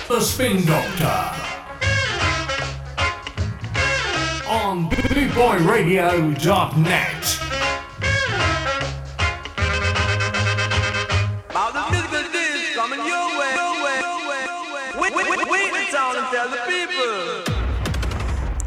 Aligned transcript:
The 0.07 0.21
Spin 0.21 0.63
Doctor 0.65 1.31
on 4.47 4.89
bootboyradio.net. 4.89 7.44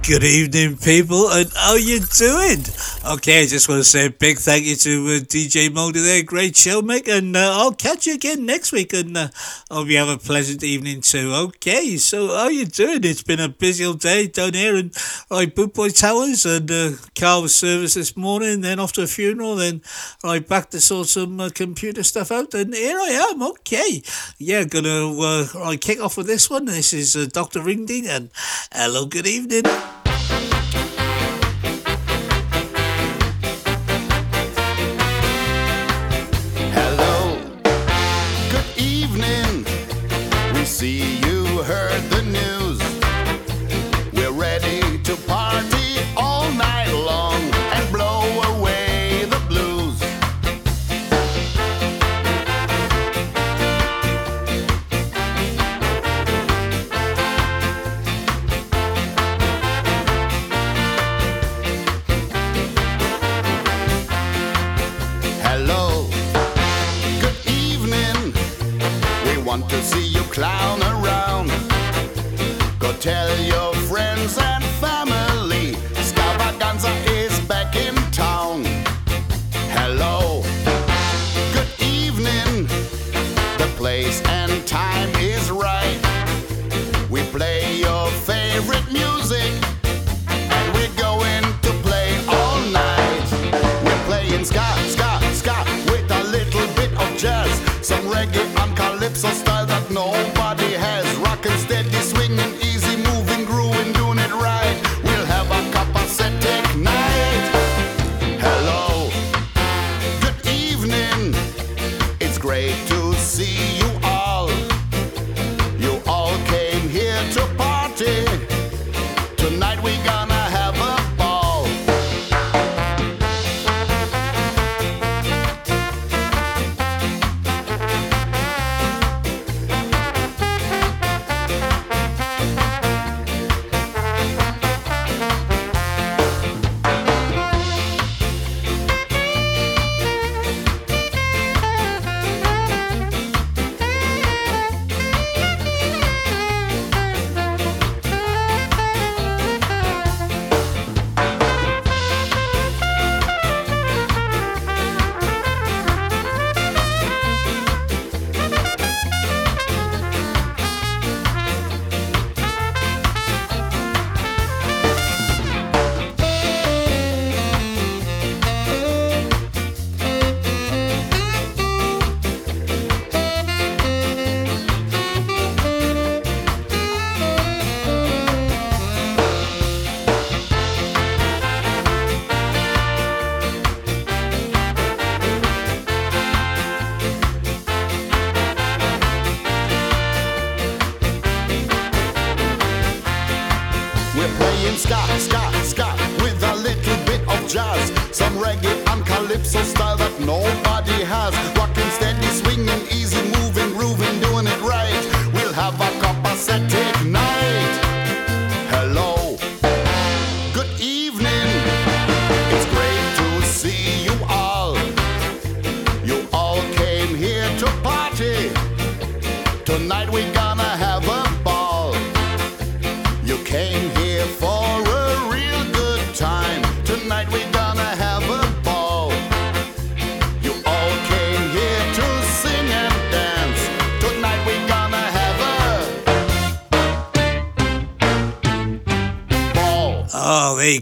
Good 0.09 0.25
evening, 0.25 0.79
people, 0.79 1.29
and 1.29 1.53
how 1.55 1.75
you 1.75 2.01
doing? 2.01 2.65
Okay, 3.05 3.43
I 3.43 3.47
just 3.47 3.69
want 3.69 3.81
to 3.81 3.85
say 3.85 4.07
a 4.07 4.11
big 4.11 4.39
thank 4.39 4.65
you 4.65 4.75
to 4.75 5.07
uh, 5.07 5.21
DJ 5.21 5.71
Moldy 5.71 6.01
there. 6.01 6.23
Great 6.23 6.57
show, 6.57 6.81
mate, 6.81 7.07
and 7.09 7.37
uh, 7.37 7.53
I'll 7.53 7.75
catch 7.75 8.07
you 8.07 8.15
again 8.15 8.47
next 8.47 8.73
week, 8.73 8.95
and 8.95 9.15
uh, 9.15 9.29
hope 9.71 9.89
you 9.89 9.99
have 9.99 10.09
a 10.09 10.17
pleasant 10.17 10.65
evening 10.65 11.03
too. 11.03 11.31
Okay, 11.35 11.99
so 11.99 12.29
how 12.29 12.49
you 12.49 12.65
doing? 12.65 13.05
It's 13.05 13.23
been 13.23 13.39
a 13.39 13.51
busy 13.51 13.85
old 13.85 14.01
day 14.01 14.29
down 14.29 14.55
here 14.55 14.77
in 14.77 14.93
right 15.31 15.55
Boot 15.55 15.75
Boy 15.75 15.91
Towers, 15.91 16.47
and 16.47 16.71
uh, 16.71 16.93
car 17.15 17.43
was 17.43 17.55
service 17.55 17.93
this 17.93 18.17
morning, 18.17 18.63
then 18.63 18.81
off 18.81 18.95
to 18.95 19.03
a 19.03 19.07
funeral, 19.07 19.57
then 19.57 19.83
right 20.25 20.49
back 20.49 20.71
to 20.71 20.81
sort 20.81 21.09
some 21.09 21.39
uh, 21.39 21.51
computer 21.55 22.03
stuff 22.03 22.33
out, 22.33 22.55
and 22.55 22.73
here 22.73 22.99
I 22.99 23.31
am. 23.31 23.43
Okay, 23.43 24.03
yeah, 24.39 24.65
gonna 24.65 25.13
uh, 25.21 25.47
right 25.55 25.79
kick 25.79 26.01
off 26.01 26.17
with 26.17 26.29
this 26.29 26.49
one. 26.49 26.65
This 26.65 26.95
is 26.95 27.15
uh, 27.15 27.27
Doctor 27.31 27.61
Ringding, 27.61 28.07
and 28.07 28.31
hello, 28.73 29.05
good 29.05 29.27
evening. 29.27 29.65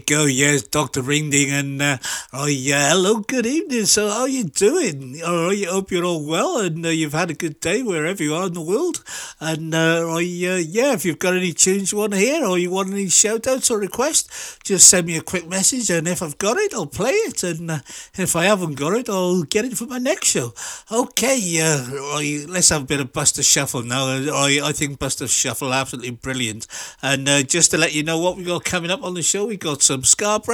Oh, 0.09 0.25
there 0.25 0.46
Yes, 0.67 0.71
Dr. 0.71 1.01
Ringding. 1.01 1.51
And, 1.51 1.81
uh, 1.81 1.97
oh, 2.33 2.47
yeah, 2.47 2.89
hello, 2.89 3.19
good 3.19 3.45
evening. 3.45 3.85
So, 3.85 4.09
how 4.09 4.21
are 4.21 4.27
you 4.27 4.43
doing? 4.43 5.21
Oh, 5.23 5.49
I 5.51 5.63
hope 5.63 5.91
you're 5.91 6.03
all 6.03 6.25
well 6.25 6.59
and 6.59 6.85
uh, 6.85 6.89
you've 6.89 7.13
had 7.13 7.31
a 7.31 7.33
good 7.33 7.59
day 7.61 7.81
wherever 7.81 8.21
you 8.21 8.35
are 8.35 8.47
in 8.47 8.53
the 8.53 8.61
world. 8.61 9.03
And, 9.39 9.73
uh, 9.73 10.07
I, 10.09 10.17
uh, 10.17 10.59
yeah, 10.59 10.93
if 10.93 11.05
you've 11.05 11.19
got 11.19 11.37
any 11.37 11.53
tunes 11.53 11.91
you 11.91 11.99
want 11.99 12.13
to 12.13 12.19
hear 12.19 12.45
or 12.45 12.57
you 12.57 12.69
want 12.69 12.91
any 12.91 13.07
shout 13.07 13.47
outs 13.47 13.71
or 13.71 13.79
requests, 13.79 14.59
just 14.63 14.89
send 14.89 15.07
me 15.07 15.17
a 15.17 15.21
quick 15.21 15.47
message. 15.47 15.89
And 15.89 16.07
if 16.07 16.21
I've 16.21 16.37
got 16.37 16.57
it, 16.57 16.73
I'll 16.73 16.85
play 16.85 17.11
it. 17.11 17.43
And 17.43 17.71
uh, 17.71 17.79
if 18.15 18.35
I 18.35 18.45
haven't 18.45 18.75
got 18.75 18.93
it, 18.93 19.09
I'll 19.09 19.43
get 19.43 19.65
it 19.65 19.77
for 19.77 19.85
my 19.85 19.99
next 19.99 20.27
show. 20.27 20.53
Okay, 20.91 21.39
uh, 21.61 22.49
let's 22.51 22.69
have 22.69 22.83
a 22.83 22.85
bit 22.85 22.99
of 22.99 23.13
Buster 23.13 23.43
Shuffle 23.43 23.83
now. 23.83 24.05
I, 24.05 24.59
I 24.63 24.71
think 24.73 24.99
Buster 24.99 25.27
Shuffle 25.27 25.73
absolutely 25.73 26.11
brilliant. 26.11 26.67
And 27.01 27.29
uh, 27.29 27.43
just 27.43 27.71
to 27.71 27.77
let 27.77 27.95
you 27.95 28.03
know 28.03 28.19
what 28.19 28.35
we 28.35 28.43
got 28.43 28.65
coming 28.65 28.91
up 28.91 29.03
on 29.03 29.13
the 29.13 29.21
show, 29.21 29.45
we 29.45 29.55
got 29.55 29.81
some 29.81 30.03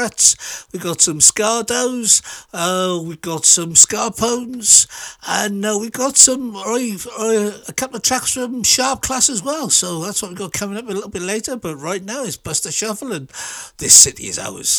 Scarbrats, 0.03 0.67
we 0.73 0.79
got 0.79 1.01
some 1.01 1.19
Scardos, 1.19 2.21
uh, 2.53 3.01
we 3.01 3.15
got 3.17 3.45
some 3.45 3.73
Scarpones, 3.73 4.88
and 5.27 5.65
uh, 5.65 5.77
we 5.79 5.89
got 5.89 6.17
some 6.17 6.55
uh, 6.55 7.51
a 7.67 7.73
couple 7.73 7.97
of 7.97 8.03
tracks 8.03 8.33
from 8.33 8.63
Sharp 8.63 9.01
Class 9.01 9.29
as 9.29 9.44
well. 9.44 9.69
So 9.69 10.01
that's 10.01 10.21
what 10.21 10.29
we've 10.29 10.38
got 10.38 10.53
coming 10.53 10.77
up 10.77 10.89
a 10.89 10.94
little 10.94 11.09
bit 11.09 11.21
later. 11.21 11.55
But 11.55 11.77
right 11.77 12.03
now 12.03 12.23
it's 12.23 12.38
Buster 12.38 12.71
Shuffle, 12.71 13.13
and 13.13 13.29
this 13.77 13.94
city 13.94 14.27
is 14.27 14.39
ours. 14.39 14.77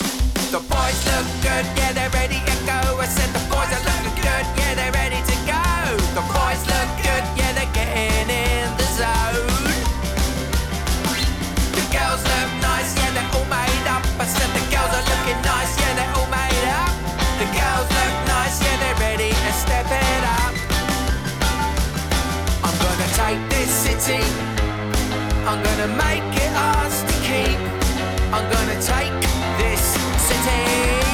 The 0.50 0.61
boys 0.61 1.06
look 1.06 1.26
good, 1.43 1.67
yeah, 1.76 1.93
they're 1.93 2.11
ready 2.11 2.41
to 2.41 2.67
go. 2.67 2.99
I 2.99 3.06
said 3.06 3.32
the 3.32 3.44
boys 3.49 3.71
are 3.73 3.85
looking 3.85 4.23
good, 4.23 4.47
yeah, 4.59 4.75
they're 4.75 4.93
ready 4.93 5.13
city. 24.05 24.23
I'm 25.47 25.62
gonna 25.62 25.89
make 25.97 26.29
it 26.45 26.53
ours 26.55 27.03
to 27.05 27.15
keep. 27.27 27.59
I'm 28.35 28.47
gonna 28.53 28.79
take 28.83 29.15
this 29.56 29.81
city. 30.29 31.13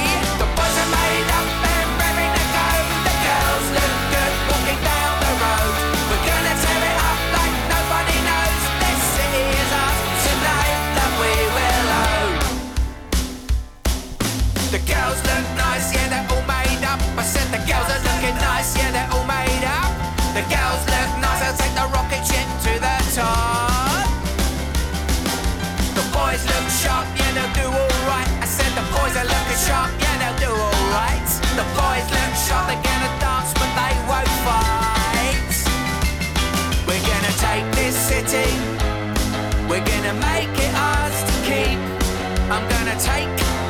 Gonna 42.91 42.99
take 42.99 43.60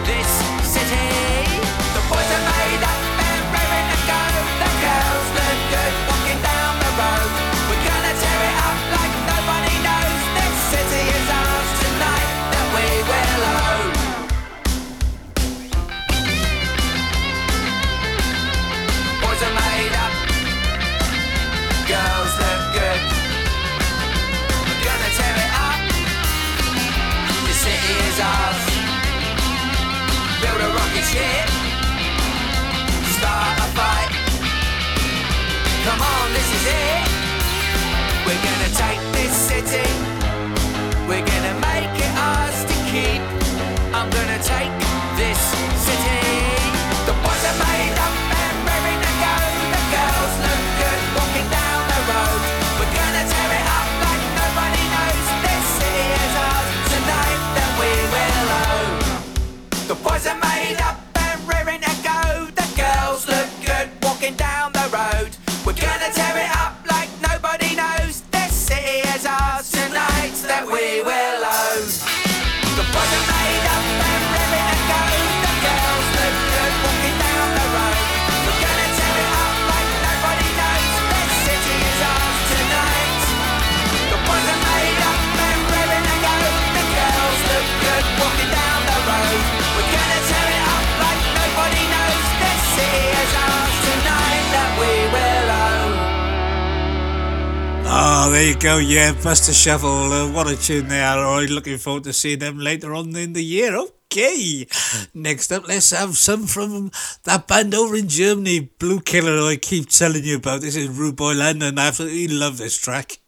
there 98.42 98.50
you 98.50 98.60
go. 98.60 98.78
Yeah, 98.80 99.14
Buster 99.22 99.54
Shuffle. 99.54 100.12
Uh, 100.12 100.32
what 100.32 100.48
a 100.48 100.56
tune 100.56 100.88
they 100.88 101.00
are. 101.00 101.24
Right, 101.24 101.48
looking 101.48 101.78
forward 101.78 102.06
to 102.06 102.14
seeing 102.14 102.40
them 102.40 102.58
later 102.58 102.96
on 102.96 103.16
in 103.16 103.34
the 103.34 103.44
year. 103.44 103.78
Okay. 103.78 104.66
Next 105.14 105.52
up, 105.52 105.68
let's 105.68 105.92
have 105.92 106.18
some 106.18 106.48
from 106.48 106.90
that 107.26 107.48
band 107.48 107.76
over 107.76 107.96
in 107.96 108.08
Germany, 108.08 108.72
Blue 108.80 109.00
Killer, 109.00 109.48
I 109.48 109.58
keep 109.58 109.90
telling 109.90 110.24
you 110.24 110.38
about. 110.38 110.62
This 110.62 110.76
is 110.76 110.90
Rude 110.90 111.18
Boy 111.18 111.34
Land, 111.34 111.62
and 111.62 111.80
I 111.80 111.90
absolutely 111.90 112.30
love 112.30 112.58
this 112.58 112.78
track. 112.78 113.21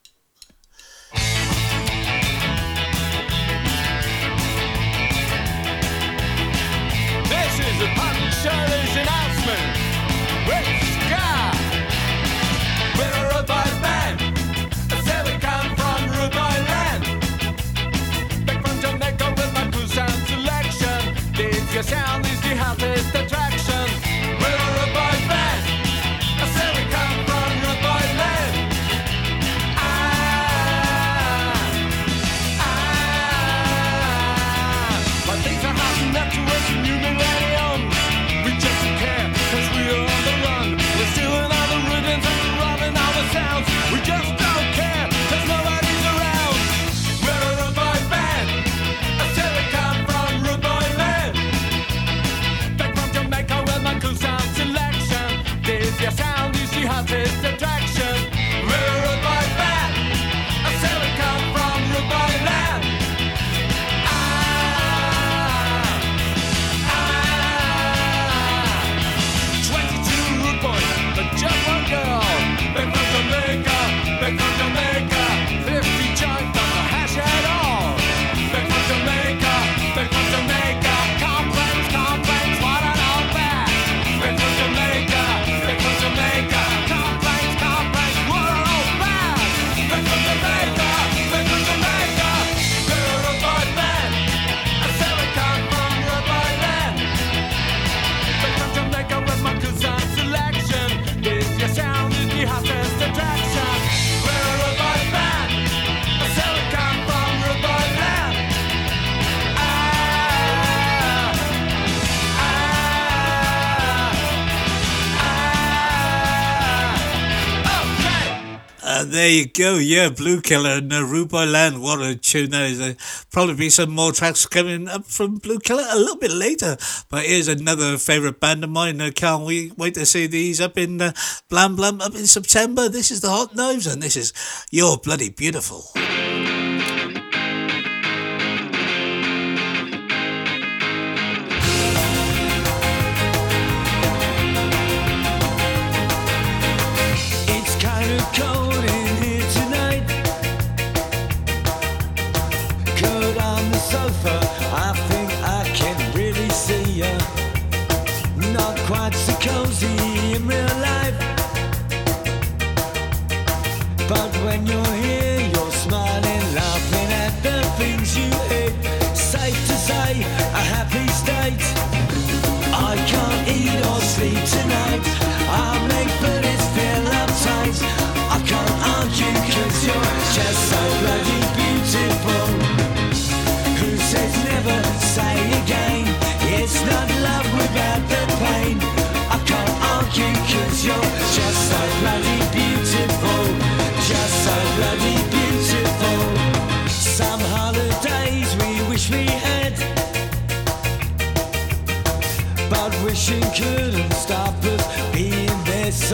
There 119.13 119.29
you 119.29 119.45
go. 119.45 119.75
Yeah, 119.75 120.09
Blue 120.09 120.41
Killer 120.41 120.71
and 120.71 120.91
uh, 120.91 121.03
Rude 121.05 121.31
Land. 121.31 121.83
What 121.83 122.01
a 122.01 122.15
tune 122.15 122.49
that 122.49 122.71
is. 122.71 122.81
Uh, 122.81 122.95
probably 123.31 123.53
be 123.53 123.69
some 123.69 123.91
more 123.91 124.11
tracks 124.11 124.47
coming 124.47 124.87
up 124.87 125.05
from 125.05 125.35
Blue 125.35 125.59
Killer 125.59 125.85
a 125.87 125.99
little 125.99 126.17
bit 126.17 126.31
later. 126.31 126.77
But 127.09 127.25
here's 127.25 127.47
another 127.47 127.99
favourite 127.99 128.39
band 128.39 128.63
of 128.63 128.71
mine. 128.71 128.99
Uh, 128.99 129.11
can't 129.15 129.45
we 129.45 129.71
wait 129.77 129.93
to 129.93 130.07
see 130.07 130.25
these 130.25 130.59
up 130.59 130.79
in 130.79 130.99
uh, 130.99 131.13
Blam 131.47 131.75
Blam 131.75 132.01
up 132.01 132.15
in 132.15 132.25
September? 132.25 132.89
This 132.89 133.11
is 133.11 133.21
the 133.21 133.29
Hot 133.29 133.55
Knives 133.55 133.85
and 133.85 134.01
this 134.01 134.17
is 134.17 134.33
You're 134.71 134.97
Bloody 134.97 135.29
Beautiful. 135.29 135.83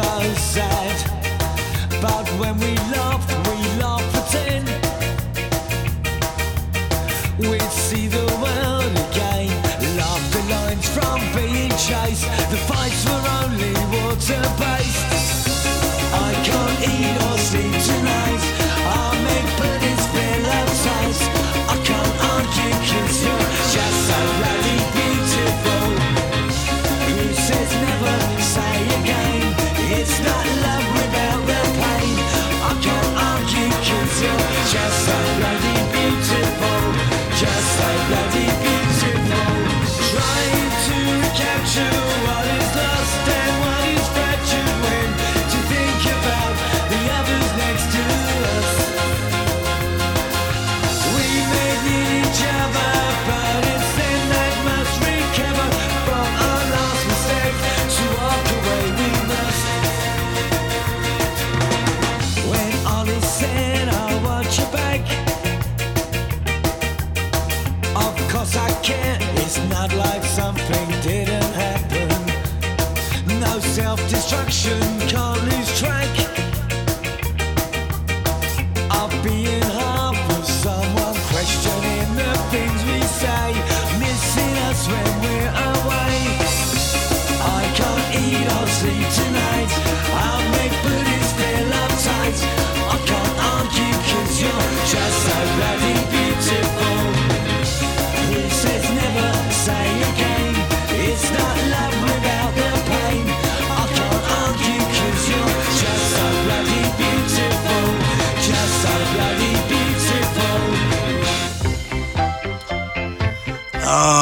There 0.01 0.35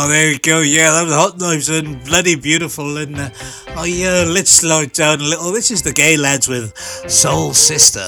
Oh, 0.08 0.10
there 0.10 0.30
we 0.30 0.38
go. 0.38 0.62
Yeah, 0.62 0.92
that 0.92 1.04
was 1.04 1.14
Hot 1.14 1.38
Knives 1.38 1.68
and 1.68 2.02
bloody 2.06 2.36
beautiful. 2.36 2.96
And 2.96 3.20
uh, 3.20 3.30
oh 3.76 3.84
yeah, 3.84 4.24
let's 4.26 4.52
slow 4.52 4.84
it 4.84 4.94
down 4.94 5.20
a 5.20 5.24
little. 5.24 5.52
This 5.52 5.70
is 5.70 5.82
the 5.82 5.92
Gaylads 5.92 6.48
with 6.48 6.78
Soul 7.12 7.54
Sister. 7.54 8.08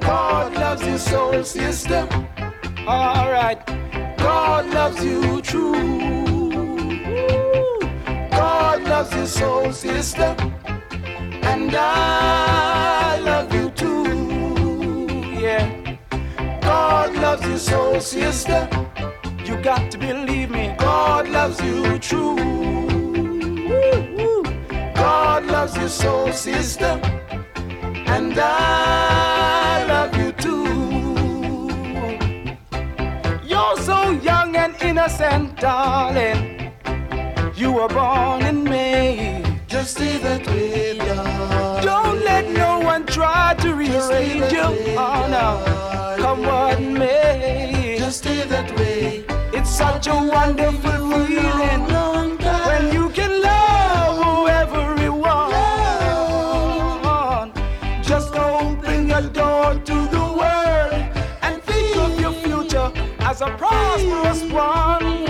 God 0.00 0.54
loves 0.54 0.84
you, 0.84 0.98
soul 0.98 1.44
sister. 1.44 2.08
Alright. 2.84 3.64
God 4.18 4.66
loves 4.74 5.04
you 5.04 5.40
true. 5.40 6.50
God 8.32 8.82
loves 8.82 9.14
you, 9.14 9.26
soul 9.28 9.72
sister. 9.72 10.34
And 11.44 11.72
I 11.76 12.43
loves 17.34 17.48
you, 17.48 17.58
soul 17.58 18.00
sister. 18.00 18.68
You 19.44 19.56
got 19.62 19.90
to 19.90 19.98
believe 19.98 20.50
me. 20.50 20.74
God 20.78 21.28
loves 21.28 21.60
you 21.60 21.98
true. 21.98 22.36
God 24.94 25.46
loves 25.46 25.76
you, 25.76 25.88
soul 25.88 26.32
sister 26.32 27.00
and 28.14 28.38
I 28.38 29.84
love 29.88 30.16
you 30.16 30.30
too. 30.44 30.64
You're 33.44 33.76
so 33.78 34.12
young 34.30 34.56
and 34.56 34.74
innocent, 34.80 35.58
darling. 35.58 36.72
You 37.56 37.72
were 37.72 37.88
born 37.88 38.42
in 38.42 38.62
May. 38.64 39.42
Just 39.66 39.96
stay 39.96 40.18
that 40.18 40.46
way, 40.46 40.98
darling. 40.98 41.84
Don't 41.84 42.20
let 42.24 42.48
no 42.50 42.78
one 42.80 43.04
try 43.06 43.54
to 43.62 43.74
restrain 43.74 44.38
you. 44.56 44.68
Oh 45.06 45.26
no, 45.36 45.48
come 46.16 46.42
what 46.42 46.80
may. 46.80 47.96
Just 47.98 48.18
stay 48.18 48.44
that 48.46 48.70
way. 48.78 49.24
It's 49.52 49.70
such 49.70 50.06
a 50.06 50.14
wonderful 50.14 50.90
feeling 51.26 51.86
when 52.66 52.92
you 52.92 53.08
can 53.10 53.42
love 53.42 54.24
whoever 54.24 55.02
you 55.02 55.14
want. 55.14 55.52
Just 58.02 58.34
open 58.34 59.08
your 59.08 59.22
door 59.22 59.74
to 59.74 59.94
the 60.14 60.24
world 60.40 60.92
and 61.42 61.62
think 61.62 61.96
of 61.96 62.20
your 62.20 62.32
future 62.32 62.92
as 63.20 63.40
a 63.40 63.46
prosperous 63.56 64.42
one. 64.52 65.26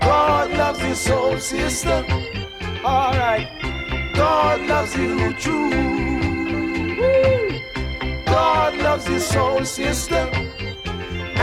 God 0.00 0.50
loves 0.52 0.80
you, 0.82 0.94
soul 0.94 1.38
sister. 1.38 2.27
Loves 4.78 4.96
you 4.96 5.32
true. 5.32 5.70
God 8.26 8.76
loves 8.76 9.08
you, 9.08 9.18
soul 9.18 9.64
sister. 9.64 10.30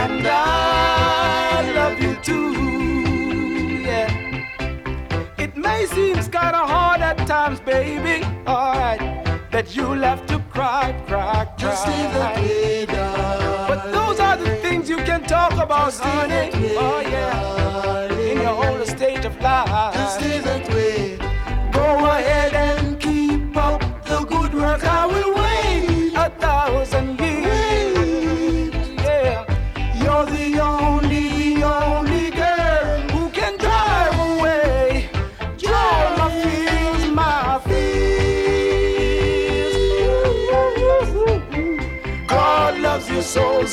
and 0.02 0.26
I 0.26 1.70
love 1.74 2.00
you 2.00 2.14
too. 2.28 2.54
Yeah. 3.88 4.08
It 5.36 5.54
may 5.54 5.84
seem 5.84 6.14
kinda 6.14 6.62
hard 6.72 7.02
at 7.02 7.18
times, 7.26 7.60
baby. 7.60 8.24
Alright, 8.46 9.02
that 9.50 9.76
you'll 9.76 10.04
have 10.10 10.24
to 10.28 10.38
cry, 10.54 10.94
cry, 11.06 11.44
cry. 11.44 11.56
Just 11.58 11.86
leave 11.88 12.12
the 12.14 12.20
way. 12.20 12.86
But 13.68 13.92
those 13.92 14.18
are 14.18 14.38
the 14.38 14.56
things 14.64 14.88
you 14.88 14.96
can 15.10 15.22
talk 15.24 15.52
about, 15.66 15.92
honey. 15.92 16.48
Oh 16.86 17.00
yeah, 17.00 18.30
in 18.30 18.38
your 18.40 18.54
whole 18.60 18.82
state 18.86 19.26
of 19.26 19.38
life. 19.42 19.95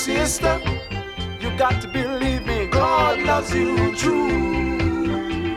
Sister. 0.03 0.59
You 1.39 1.49
got 1.57 1.81
to 1.81 1.87
believe 1.87 2.45
me. 2.45 2.65
God 2.67 3.19
loves 3.21 3.55
you 3.55 3.95
true. 3.95 5.55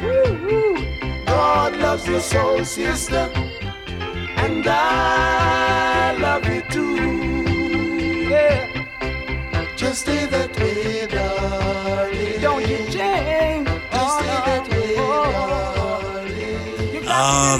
God 1.26 1.76
loves 1.78 2.06
you 2.06 2.20
so, 2.20 2.62
sister. 2.62 3.28
And 4.44 4.64
I 4.64 6.16
love 6.20 6.46
you 6.46 6.62
too. 6.70 6.94
Yeah. 8.30 9.74
Just 9.76 10.02
stay 10.02 10.26
that 10.26 10.45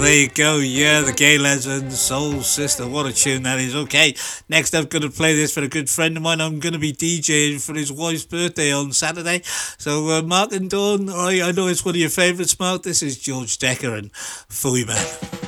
there 0.07 0.21
you 0.21 0.29
go. 0.29 0.57
Yeah, 0.59 1.01
the 1.01 1.11
Gaylads, 1.11 1.91
Soul 1.91 2.41
Sister. 2.41 2.87
What 2.87 3.07
a 3.07 3.13
tune 3.13 3.43
that 3.43 3.59
is. 3.59 3.75
Okay, 3.75 4.15
next 4.47 4.73
I'm 4.73 4.85
going 4.85 5.01
to 5.01 5.09
play 5.09 5.35
this 5.35 5.53
for 5.53 5.61
a 5.61 5.67
good 5.67 5.89
friend 5.89 6.15
of 6.15 6.23
mine. 6.23 6.39
I'm 6.39 6.61
going 6.61 6.71
to 6.71 6.79
be 6.79 6.93
DJing 6.93 7.61
for 7.61 7.73
his 7.73 7.91
wife's 7.91 8.23
birthday 8.23 8.71
on 8.71 8.93
Saturday. 8.93 9.41
So, 9.43 10.09
uh, 10.09 10.21
Mark 10.21 10.53
and 10.53 10.69
Dawn, 10.69 11.09
I, 11.09 11.41
I 11.41 11.51
know 11.51 11.67
it's 11.67 11.83
one 11.83 11.95
of 11.95 11.99
your 11.99 12.09
favourites, 12.09 12.57
Mark. 12.57 12.83
This 12.83 13.03
is 13.03 13.19
George 13.19 13.57
Dekker 13.57 13.97
and 13.97 14.13
Fooey 14.13 14.87
Man. 14.87 15.46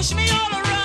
Push 0.00 0.14
me 0.14 0.30
all 0.30 0.50
around. 0.50 0.79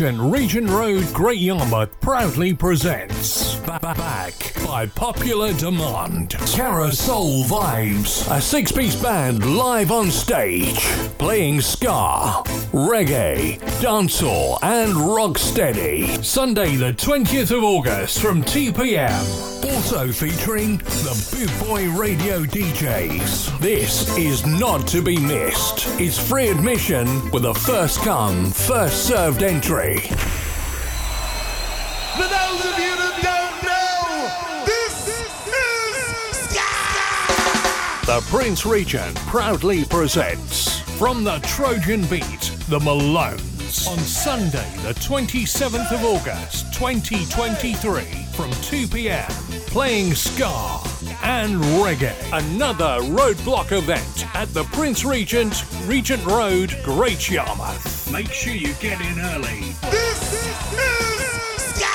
Regent 0.00 0.70
Road 0.70 1.12
Great 1.12 1.40
Yarmouth 1.40 2.00
proudly 2.00 2.54
presents 2.54 3.56
Ba- 3.56 3.78
Ba- 3.82 3.94
Back 3.94 4.54
by 4.64 4.86
popular 4.86 5.52
demand. 5.52 6.32
Soul 6.94 7.44
Vibes, 7.44 8.34
a 8.34 8.40
six 8.40 8.72
piece 8.72 8.96
band 8.96 9.44
live 9.58 9.92
on 9.92 10.10
stage, 10.10 10.78
playing 11.18 11.60
ska, 11.60 12.42
reggae, 12.72 13.58
dancehall, 13.82 14.58
and 14.62 14.94
rocksteady. 14.94 16.24
Sunday, 16.24 16.76
the 16.76 16.94
20th 16.94 17.54
of 17.54 17.62
August 17.62 18.22
from 18.22 18.42
2 18.42 18.72
pm. 18.72 19.49
Also 19.90 20.12
featuring 20.12 20.76
the 20.76 21.26
Boot 21.32 21.50
Boy 21.68 21.90
Radio 21.90 22.44
DJs. 22.44 23.58
This 23.58 24.16
is 24.16 24.46
not 24.46 24.86
to 24.86 25.02
be 25.02 25.18
missed. 25.18 25.88
It's 26.00 26.16
free 26.16 26.46
admission 26.46 27.28
with 27.32 27.44
a 27.44 27.54
first 27.54 27.98
come, 28.02 28.52
first 28.52 29.08
served 29.08 29.42
entry. 29.42 29.98
For 29.98 30.14
those 32.22 32.64
of 32.66 32.78
you 32.78 32.94
that 33.02 33.18
don't 33.20 33.62
know, 33.66 34.30
this 34.64 35.08
is 35.08 35.28
news! 35.50 36.54
The 38.06 38.20
Prince 38.30 38.64
Regent 38.64 39.16
proudly 39.26 39.84
presents 39.86 40.78
From 41.00 41.24
the 41.24 41.40
Trojan 41.40 42.02
Beat, 42.02 42.52
The 42.68 42.78
Malones, 42.78 43.88
on 43.88 43.98
Sunday, 43.98 44.70
the 44.82 44.94
27th 45.00 45.90
of 45.90 46.04
August, 46.04 46.72
2023, 46.74 48.02
from 48.34 48.50
2 48.62 48.86
pm, 48.88 49.30
playing 49.70 50.14
ska 50.14 50.80
and 51.22 51.54
reggae. 51.78 52.16
Another 52.32 52.98
roadblock 53.02 53.70
event 53.70 54.26
at 54.34 54.52
the 54.52 54.64
Prince 54.64 55.04
Regent, 55.04 55.64
Regent 55.86 56.26
Road, 56.26 56.76
Great 56.82 57.30
Yarmouth. 57.30 58.10
Make 58.10 58.32
sure 58.32 58.52
you 58.52 58.74
get 58.74 59.00
in 59.00 59.20
early. 59.20 59.72
This 59.92 60.32
is 60.32 60.56
ska! 61.56 61.86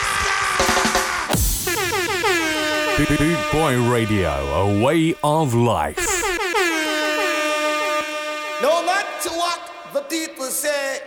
Boot 3.18 3.52
Boy 3.52 3.92
Radio, 3.92 4.32
a 4.32 4.82
way 4.82 5.14
of 5.22 5.54
life. 5.54 5.98
No 8.62 8.86
matter 8.86 9.32
what 9.32 9.60
the 9.92 10.02
people 10.04 10.46
say, 10.46 11.02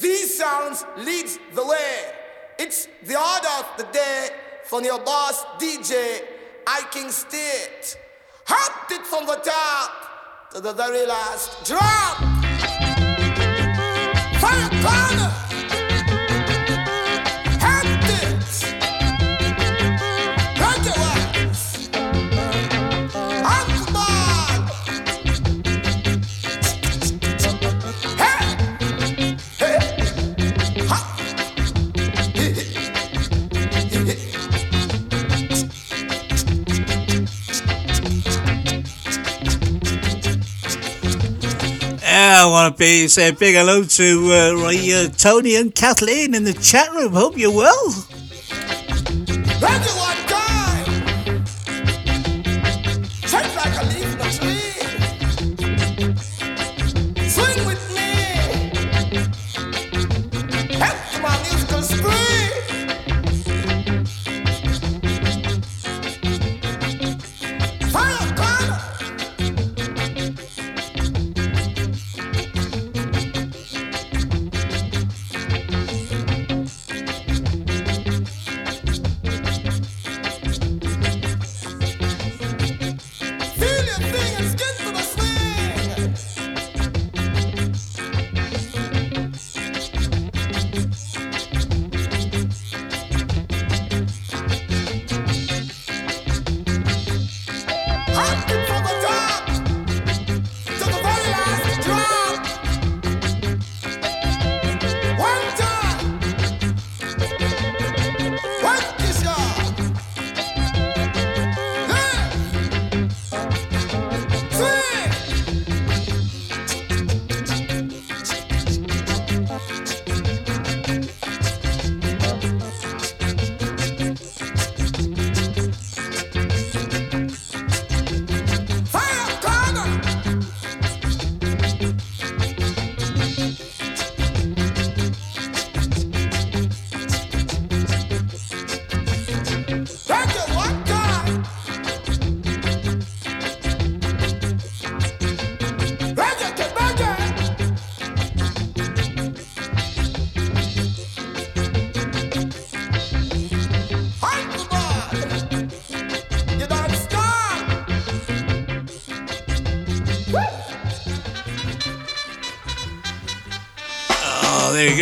these 0.00 0.36
sounds 0.36 0.84
leads 0.96 1.38
the 1.54 1.64
way. 1.64 2.12
It's 2.58 2.88
the 3.04 3.14
order 3.14 3.48
of 3.60 3.66
the 3.76 3.84
day 3.92 4.30
from 4.68 4.84
your 4.84 4.98
boss 4.98 5.44
DJ, 5.88 6.20
I 6.66 6.82
King 6.90 7.10
Stitt. 7.10 7.96
Hopped 8.44 8.92
it 8.92 9.06
from 9.06 9.24
the 9.24 9.36
top 9.36 10.50
to 10.52 10.60
the 10.60 10.74
very 10.74 11.06
last 11.06 11.64
drop. 11.64 12.18
Fire 14.38 14.68
corner. 14.82 15.37
I 42.38 42.46
want 42.46 42.76
to 42.76 42.78
be 42.78 43.08
say 43.08 43.30
a 43.30 43.32
big 43.32 43.56
hello 43.56 43.82
to 43.82 44.28
uh, 44.30 44.54
uh, 44.92 45.08
Tony 45.16 45.56
and 45.56 45.74
Kathleen 45.74 46.36
in 46.36 46.44
the 46.44 46.52
chat 46.52 46.88
room. 46.92 47.12
Hope 47.12 47.36
you're 47.36 47.50
well. 47.50 47.94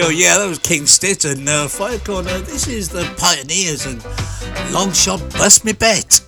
Go. 0.07 0.11
Yeah, 0.11 0.39
that 0.39 0.47
was 0.47 0.61
King 0.61 0.87
Stitt 0.87 1.25
and 1.25 1.49
uh, 1.49 1.67
Fire 1.67 1.99
Corner. 1.99 2.39
This 2.39 2.69
is 2.69 2.89
the 2.89 3.03
Pioneers 3.17 3.87
and 3.87 4.05
Long 4.73 4.93
Shot 4.93 5.19
Bust 5.33 5.65
Me 5.65 5.73
Bet. 5.73 6.26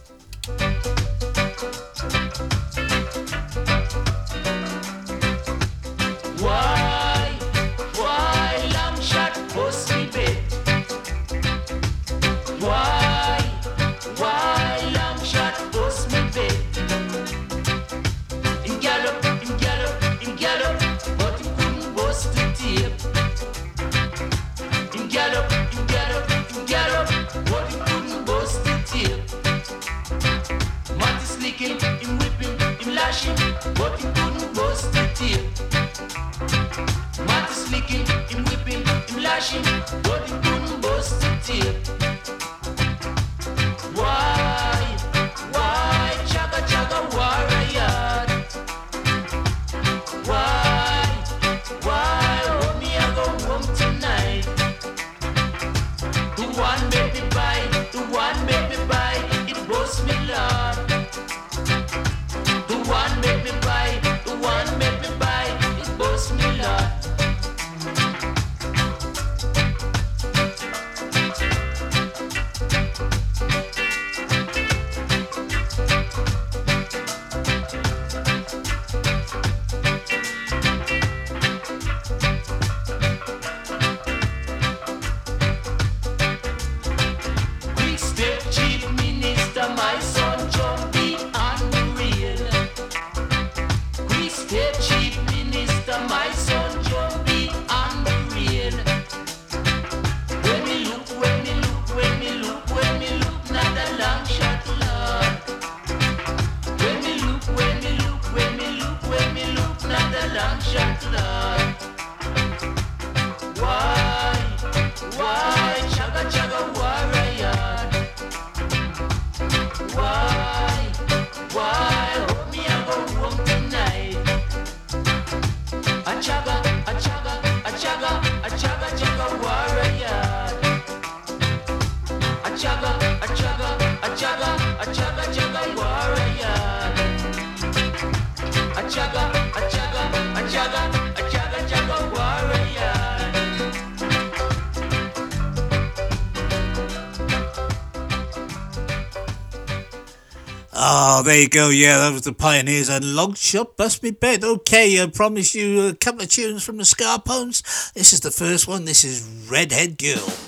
Oh, 151.19 151.23
there 151.25 151.41
you 151.41 151.49
go. 151.49 151.71
Yeah, 151.71 151.99
that 151.99 152.13
was 152.13 152.23
the 152.23 152.33
Pioneers 152.33 152.89
and 152.89 153.17
Long 153.17 153.35
Shot. 153.35 153.77
Bust 153.77 154.05
Me 154.05 154.13
Bet. 154.13 154.45
Okay, 154.45 155.03
I 155.03 155.09
promised 155.09 155.53
you 155.53 155.89
a 155.89 155.93
couple 155.93 156.23
of 156.23 156.29
tunes 156.29 156.63
from 156.63 156.77
the 156.77 156.85
Scarpones. 156.85 157.93
This 157.93 158.13
is 158.13 158.21
the 158.21 158.31
first 158.31 158.69
one. 158.69 158.85
This 158.85 159.03
is 159.03 159.29
Redhead 159.51 159.99
Girl. 159.99 160.48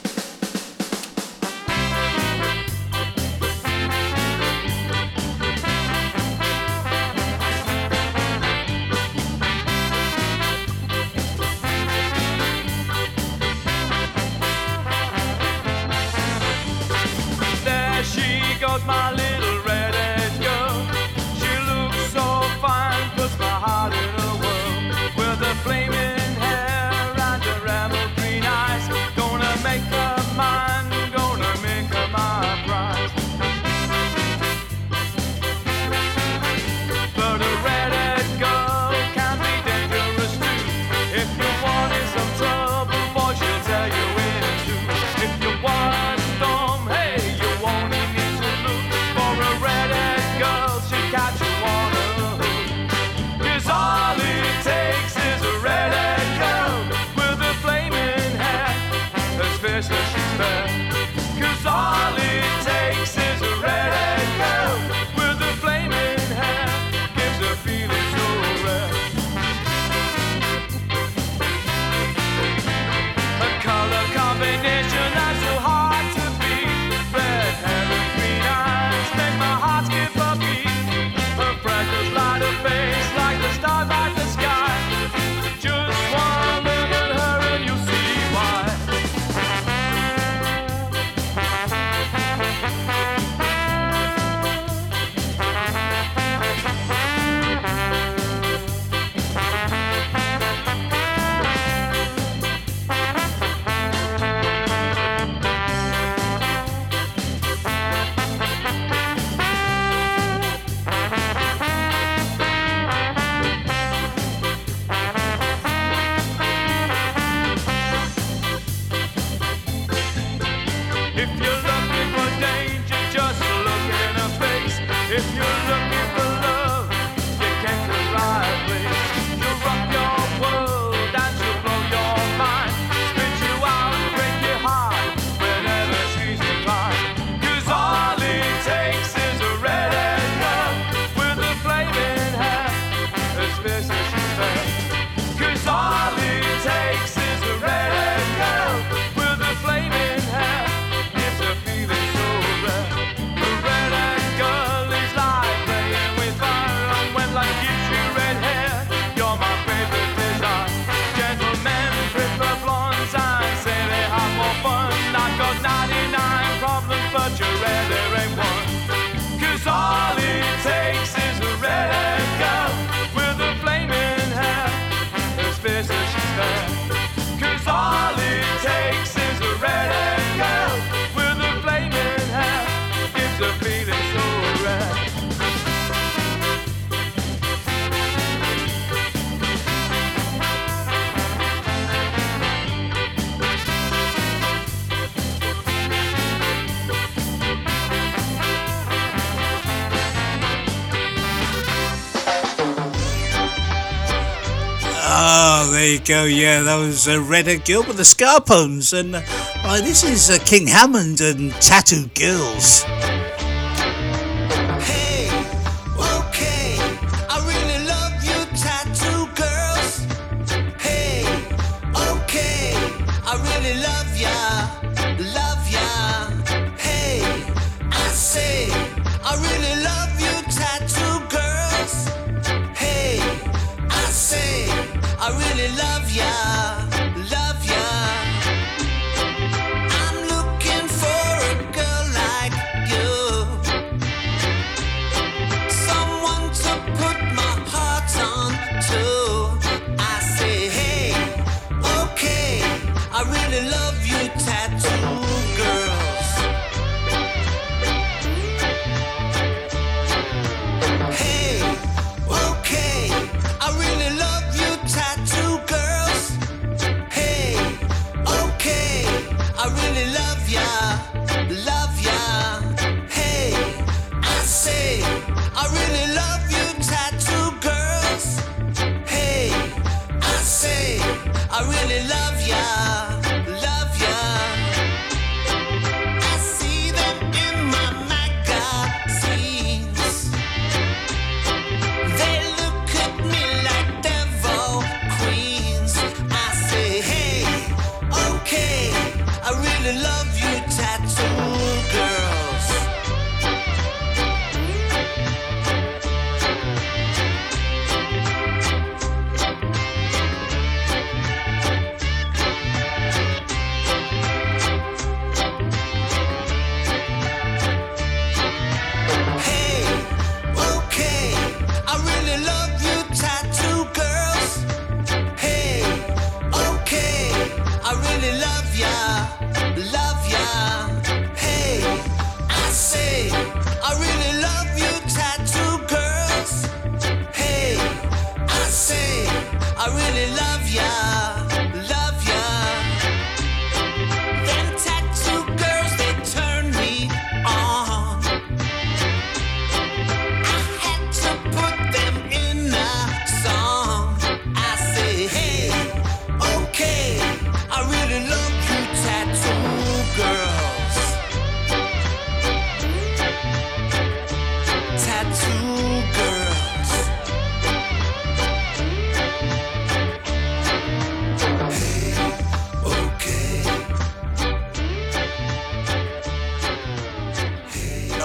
Oh, 205.43 205.71
there 205.73 205.87
you 205.95 206.01
go. 206.01 206.25
Yeah, 206.25 206.61
that 206.65 206.77
was 206.77 207.09
uh, 207.09 207.19
and 207.19 207.65
Girl 207.65 207.83
with 207.83 207.97
the 207.97 208.03
Scarpones. 208.03 208.93
And 208.93 209.17
uh, 209.17 209.81
this 209.81 210.05
is 210.05 210.29
uh, 210.29 210.39
King 210.45 210.67
Hammond 210.67 211.23
and 211.23 211.51
Tattoo 211.63 212.09
Girls. 212.09 212.85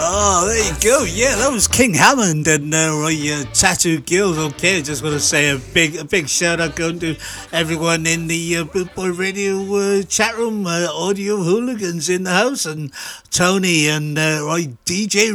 Oh, 0.07 0.47
there 0.47 0.71
you 0.71 0.79
go. 0.81 1.03
Yeah, 1.03 1.35
that 1.35 1.51
was 1.51 1.67
King 1.67 1.95
Hammond 1.95 2.45
and 2.47 2.71
uh, 2.71 2.89
Roy, 2.93 3.15
uh, 3.33 3.43
Tattoo 3.53 4.01
Girls. 4.01 4.37
Okay, 4.37 4.83
just 4.83 5.01
want 5.01 5.13
to 5.13 5.19
say 5.19 5.49
a 5.49 5.57
big, 5.57 5.95
a 5.95 6.05
big 6.05 6.29
shout 6.29 6.59
out 6.59 6.75
going 6.75 6.99
to 6.99 7.15
everyone 7.51 8.05
in 8.05 8.27
the 8.27 8.57
uh, 8.57 8.63
Boot 8.65 8.93
Boy 8.93 9.11
Radio 9.11 9.57
uh, 9.75 10.03
chat 10.03 10.37
room, 10.37 10.67
uh, 10.67 10.87
audio 10.91 11.37
hooligans 11.37 12.07
in 12.07 12.21
the 12.23 12.33
house, 12.33 12.67
and 12.67 12.91
Tony 13.35 13.89
and 13.89 14.17
uh, 14.17 14.39
Roy 14.43 14.67
DJ 14.85 15.33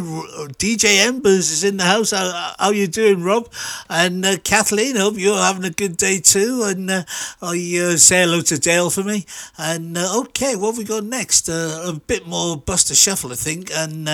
DJ 0.57 1.05
Embers 1.05 1.51
is 1.51 1.65
in 1.65 1.77
the 1.77 1.85
house. 1.85 2.13
How, 2.13 2.55
how 2.59 2.71
you 2.71 2.87
doing, 2.87 3.23
Rob? 3.23 3.53
And 3.91 4.25
uh, 4.25 4.39
Kathleen, 4.43 4.97
hope 4.97 5.19
you're 5.19 5.37
having 5.37 5.65
a 5.65 5.71
good 5.71 5.99
day 5.99 6.19
too. 6.19 6.63
And 6.65 6.91
uh, 6.91 7.03
I 7.43 7.79
uh, 7.79 7.97
say 7.99 8.23
hello 8.23 8.41
to 8.41 8.59
Dale 8.59 8.89
for 8.89 9.05
me. 9.05 9.27
And 9.59 9.99
uh, 9.99 10.19
okay, 10.21 10.57
what 10.57 10.69
have 10.69 10.79
we 10.79 10.85
got 10.85 11.05
next? 11.05 11.51
Uh, 11.51 11.83
a 11.89 11.93
bit 11.93 12.27
more 12.27 12.57
Buster 12.57 12.95
Shuffle, 12.95 13.33
I 13.33 13.35
think. 13.35 13.71
And 13.71 14.07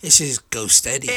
this 0.00 0.20
is 0.20 0.38
Go 0.38 0.68
Steady. 0.68 1.08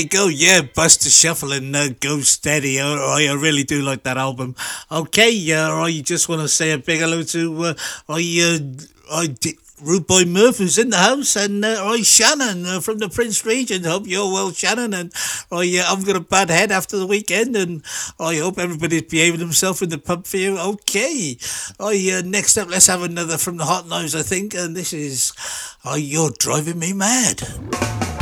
You 0.00 0.08
go. 0.08 0.28
Yeah, 0.28 0.62
Buster 0.62 1.10
Shuffle 1.10 1.52
and 1.52 1.74
uh, 1.76 1.90
Go 2.00 2.20
Steady. 2.20 2.80
Oh, 2.80 3.14
I, 3.16 3.26
I 3.30 3.34
really 3.34 3.64
do 3.64 3.82
like 3.82 4.02
that 4.04 4.16
album. 4.16 4.56
Okay, 4.90 5.52
uh, 5.52 5.74
I 5.74 6.00
just 6.00 6.28
want 6.28 6.42
to 6.42 6.48
say 6.48 6.72
a 6.72 6.78
big 6.78 7.00
hello 7.00 7.22
to 7.22 7.64
uh, 7.64 7.74
I, 8.08 8.58
uh, 8.58 8.58
I, 9.12 9.36
Rude 9.82 10.06
Boy 10.06 10.24
Murph 10.24 10.58
who's 10.58 10.78
in 10.78 10.90
the 10.90 10.98
house 10.98 11.36
and 11.36 11.64
uh, 11.64 11.84
I 11.84 12.02
Shannon 12.02 12.66
uh, 12.66 12.80
from 12.80 12.98
the 12.98 13.08
Prince 13.08 13.44
region. 13.44 13.84
Hope 13.84 14.06
you're 14.06 14.30
well, 14.30 14.52
Shannon. 14.52 14.94
And 14.94 15.12
I, 15.50 15.78
uh, 15.78 15.92
I've 15.92 16.06
got 16.06 16.16
a 16.16 16.20
bad 16.20 16.50
head 16.50 16.70
after 16.70 16.96
the 16.96 17.06
weekend 17.06 17.56
and 17.56 17.82
I 18.18 18.36
hope 18.36 18.58
everybody's 18.58 19.02
behaving 19.02 19.40
themselves 19.40 19.82
in 19.82 19.88
the 19.88 19.98
pub 19.98 20.26
for 20.26 20.36
you. 20.36 20.58
Okay. 20.58 21.36
I, 21.78 22.18
uh, 22.18 22.22
next 22.26 22.56
up, 22.56 22.68
let's 22.68 22.86
have 22.86 23.02
another 23.02 23.38
from 23.38 23.56
the 23.56 23.64
Hot 23.64 23.88
Nose, 23.88 24.14
I 24.14 24.22
think. 24.22 24.54
And 24.54 24.76
this 24.76 24.92
is, 24.92 25.32
oh, 25.84 25.96
You're 25.96 26.30
Driving 26.38 26.78
Me 26.78 26.92
Mad. 26.92 28.19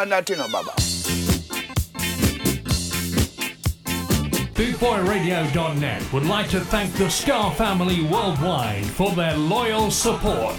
on 0.00 0.08
that, 0.08 0.26
Baba. 0.50 0.72
BootboyRadio.net 4.54 6.12
would 6.12 6.24
like 6.24 6.48
to 6.50 6.60
thank 6.60 6.92
the 6.94 7.10
Ska 7.10 7.50
family 7.52 8.02
worldwide 8.04 8.86
for 8.86 9.10
their 9.12 9.36
loyal 9.36 9.90
support. 9.90 10.56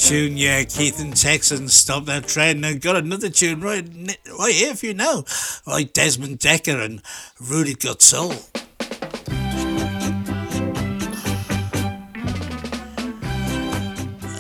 tune, 0.02 0.36
yeah, 0.36 0.64
Keith 0.64 0.99
and 0.99 1.16
Texan, 1.16 1.68
stopped 1.68 2.08
that 2.08 2.28
trend 2.28 2.66
and 2.66 2.82
got 2.82 2.95
another 2.95 3.30
tune 3.30 3.62
right, 3.62 3.88
right 4.39 4.54
here 4.54 4.72
if 4.72 4.84
you 4.84 4.93
know, 4.93 5.24
by 5.66 5.84
Desmond 5.84 6.39
Dekker 6.39 6.84
and 6.84 7.02
Rudy 7.39 7.76
Got 7.76 8.02
uh, 8.14 8.34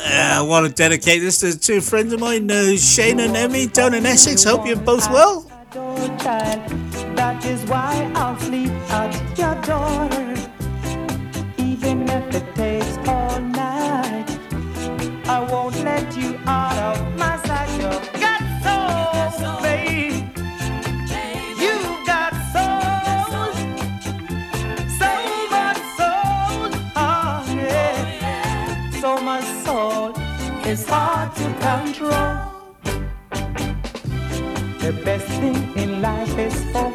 I 0.03 0.41
want 0.41 0.67
to 0.67 0.73
dedicate 0.73 1.21
this 1.21 1.39
to 1.41 1.57
two 1.57 1.79
friends 1.79 2.11
of 2.11 2.19
mine, 2.19 2.49
uh, 2.49 2.75
Shane 2.75 3.19
and 3.19 3.37
Emmy, 3.37 3.67
down 3.67 3.93
in 3.93 4.05
Essex. 4.05 4.43
Hope 4.43 4.65
you're 4.65 4.75
both 4.75 5.09
well. 5.11 5.47
best 35.11 35.27
thing 35.41 35.77
in 35.83 36.01
life 36.01 36.37
is 36.37 36.55
for 36.71 36.90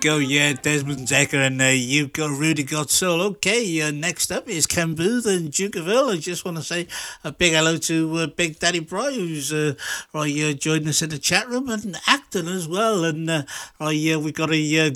go. 0.00 0.18
Yeah, 0.18 0.52
Desmond 0.52 1.08
Dekker 1.08 1.46
and 1.46 1.60
uh, 1.60 1.66
you've 1.66 2.12
got 2.12 2.30
Rudy 2.30 2.62
Got 2.62 2.90
Soul. 2.90 3.20
Okay, 3.22 3.80
uh, 3.82 3.90
next 3.90 4.30
up 4.30 4.48
is 4.48 4.66
Ken 4.66 4.94
Boothe 4.94 5.26
and 5.26 5.50
Duke 5.50 5.76
of 5.76 5.88
Earl. 5.88 6.10
I 6.10 6.16
just 6.16 6.44
want 6.44 6.56
to 6.56 6.62
say 6.62 6.86
a 7.24 7.32
big 7.32 7.52
hello 7.52 7.76
to 7.76 8.16
uh, 8.16 8.26
Big 8.26 8.58
Daddy 8.58 8.80
Bry, 8.80 9.12
who's 9.12 9.52
uh, 9.52 9.74
right, 10.14 10.32
uh, 10.32 10.70
us 10.88 11.02
in 11.02 11.08
the 11.08 11.18
chat 11.18 11.48
room, 11.48 11.68
and 11.68 11.96
Acton 12.06 12.48
as 12.48 12.68
well. 12.68 13.04
And 13.04 13.28
uh, 13.28 13.42
right, 13.80 13.96
yeah, 13.96 14.16
we've 14.16 14.34
got 14.34 14.52
a 14.52 14.86
uh, 14.86 14.90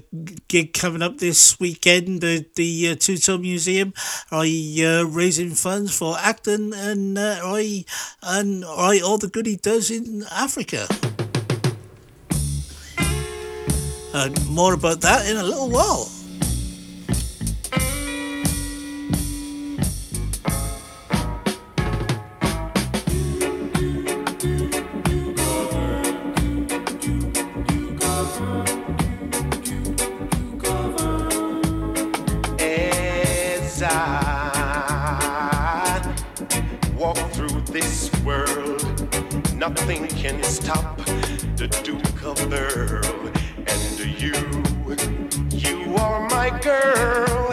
gig 0.49 0.73
coming 0.73 1.03
up 1.03 1.19
this 1.19 1.59
weekend 1.59 2.23
at 2.25 2.55
the 2.55 2.89
uh, 2.91 3.39
Museum. 3.39 3.93
I 4.31 4.77
uh, 4.85 5.05
raising 5.05 5.51
funds 5.51 5.97
for 5.97 6.17
Acton 6.19 6.73
and 6.73 7.19
uh, 7.19 7.41
I 7.43 7.85
and 8.23 8.65
I 8.65 9.01
all 9.01 9.19
the 9.19 9.29
good 9.29 9.47
he 9.47 9.57
does 9.57 9.91
in 9.91 10.25
Africa. 10.31 10.87
And 14.15 14.47
more 14.47 14.75
about 14.75 15.01
that 15.01 15.27
in 15.27 15.39
a 15.39 15.43
little 15.43 15.71
while. 15.71 16.07
As 32.61 33.83
I 33.83 35.17
walk 36.95 37.17
through 37.33 37.63
this 37.63 38.11
world, 38.23 38.85
nothing 39.55 40.07
can 40.09 40.43
stop 40.43 40.99
the 41.57 41.69
Duke 41.83 42.23
of 42.25 42.53
Earl. 42.53 43.02
Girl, 46.63 47.53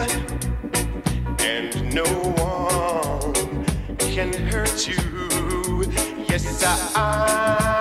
and 1.40 1.94
no 1.94 2.04
one 2.04 3.64
can 3.98 4.32
hurt 4.32 4.86
you. 4.86 5.84
Yes, 6.28 6.62
I 6.94 7.79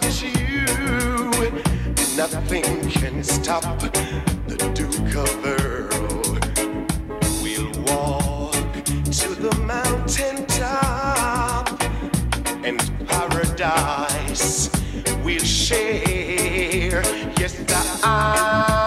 touch 0.00 0.22
you, 0.22 0.64
nothing 2.16 2.62
can 2.92 3.22
stop 3.22 3.62
the 4.46 4.56
Duke 4.72 5.14
of 5.16 5.44
Earl. 5.44 6.38
We'll 7.42 7.70
walk 7.84 8.54
to 8.84 9.34
the 9.34 9.54
mountain 9.66 10.46
top 10.46 11.82
and 12.64 12.80
paradise 13.06 14.70
we'll 15.22 15.40
share. 15.40 17.02
Yes, 17.38 17.60
I. 18.02 18.76
Oh, 18.78 18.81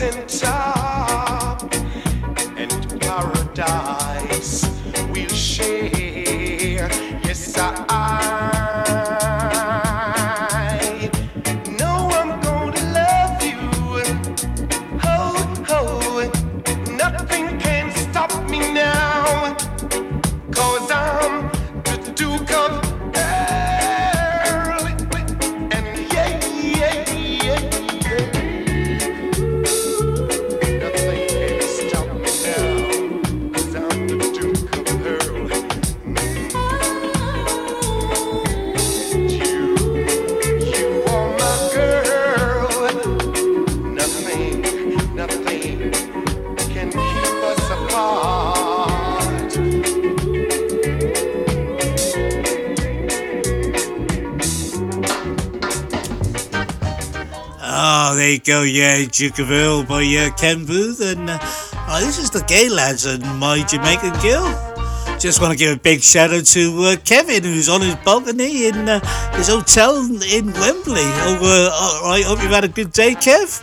mountain 0.00 0.26
top 0.28 0.57
go, 58.48 58.62
yeah, 58.62 59.04
Duke 59.04 59.40
of 59.40 59.50
Earl 59.50 59.84
by 59.84 60.02
uh, 60.04 60.34
Ken 60.36 60.64
Boothe, 60.64 61.02
and 61.02 61.28
uh, 61.28 61.38
oh, 61.42 62.00
this 62.00 62.18
is 62.18 62.30
the 62.30 62.38
Gaylads 62.38 63.06
and 63.06 63.22
my 63.38 63.62
Jamaican 63.62 64.18
Girl. 64.22 64.48
Just 65.18 65.42
want 65.42 65.52
to 65.52 65.58
give 65.58 65.76
a 65.76 65.78
big 65.78 66.00
shout 66.00 66.32
out 66.32 66.46
to 66.46 66.82
uh, 66.84 66.96
Kevin, 67.04 67.42
who's 67.42 67.68
on 67.68 67.82
his 67.82 67.94
balcony 67.96 68.68
in 68.68 68.88
uh, 68.88 69.00
his 69.36 69.48
hotel 69.48 69.98
in 69.98 70.46
Wembley. 70.54 71.04
Oh, 71.28 71.38
uh, 71.42 72.04
all 72.06 72.10
right, 72.10 72.24
hope 72.24 72.42
you've 72.42 72.50
had 72.50 72.64
a 72.64 72.68
good 72.68 72.90
day, 72.90 73.14
Kev. 73.16 73.62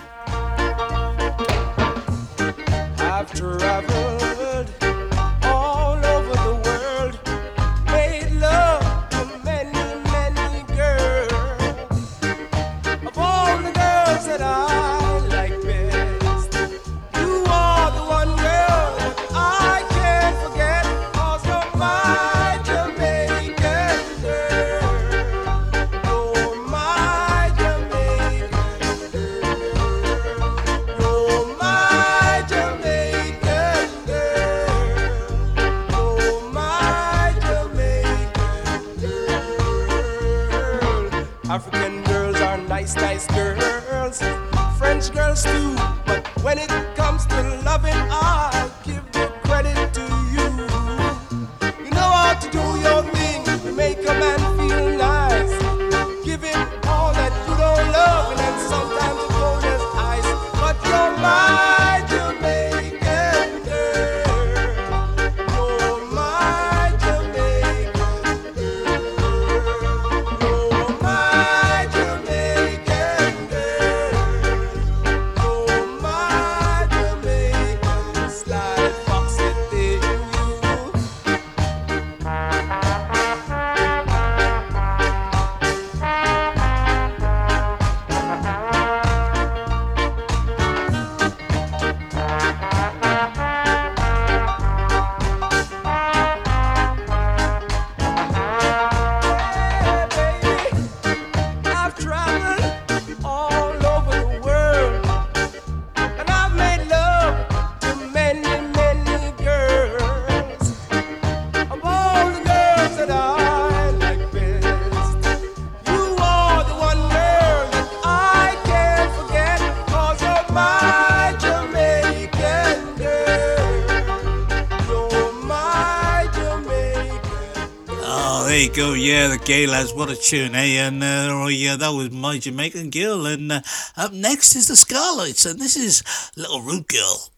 go, 128.75 128.91
yeah, 128.91 129.29
the 129.29 129.37
Gaylads, 129.37 129.95
what 129.95 130.09
a 130.09 130.17
tune, 130.17 130.53
eh? 130.53 130.85
And 130.85 131.01
uh, 131.01 131.29
oh, 131.31 131.47
yeah, 131.47 131.77
that 131.77 131.89
was 131.89 132.11
my 132.11 132.37
Jamaican 132.37 132.89
girl. 132.89 133.25
And 133.25 133.49
uh, 133.49 133.61
up 133.95 134.11
next 134.11 134.53
is 134.55 134.67
the 134.67 134.75
Scarlets, 134.75 135.45
and 135.45 135.59
this 135.59 135.77
is 135.77 136.03
Little 136.35 136.61
Root 136.61 136.89
Girl. 136.89 137.29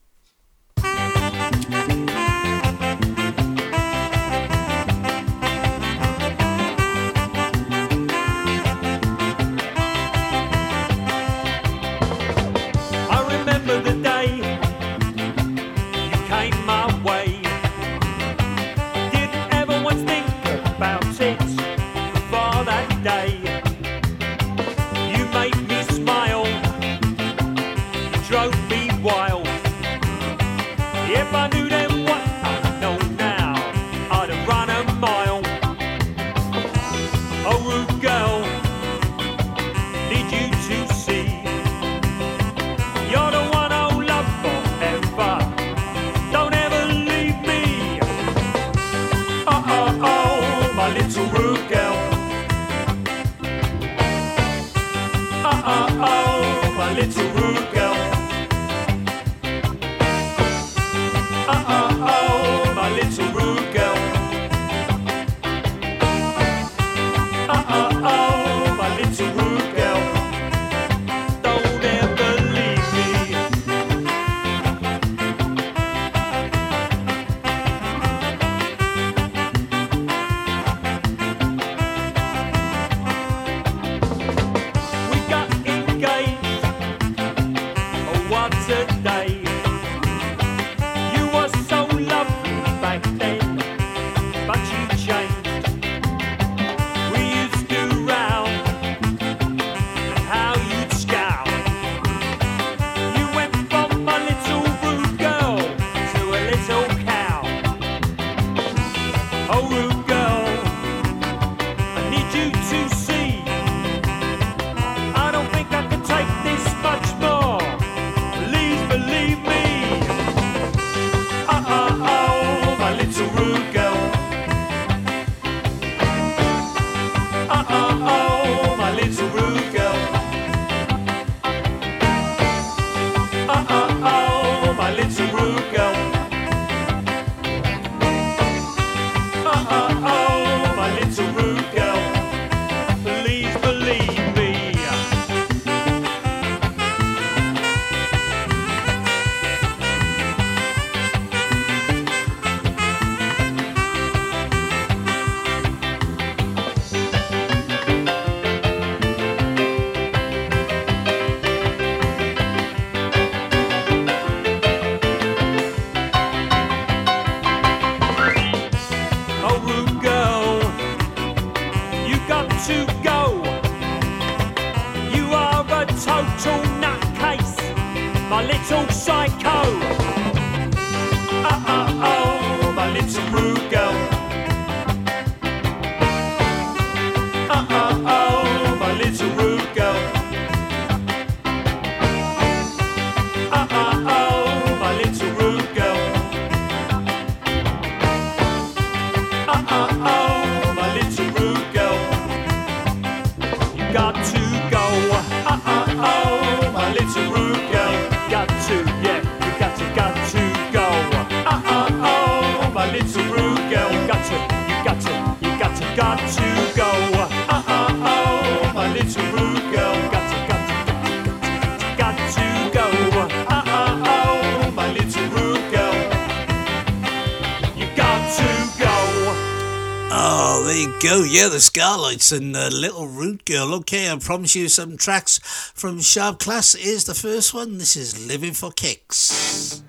the 231.58 231.62
Scarlights 231.62 232.30
and 232.30 232.54
uh, 232.54 232.68
Little 232.68 233.08
Root 233.08 233.44
Girl. 233.44 233.74
Okay, 233.74 234.08
I 234.08 234.16
promise 234.18 234.54
you 234.54 234.68
some 234.68 234.96
tracks 234.96 235.40
from 235.74 236.00
Sharp 236.00 236.38
Class. 236.38 236.74
Here's 236.74 237.02
the 237.02 237.14
first 237.14 237.52
one. 237.52 237.78
This 237.78 237.96
is 237.96 238.28
Living 238.28 238.52
for 238.52 238.70
Kicks. 238.70 239.82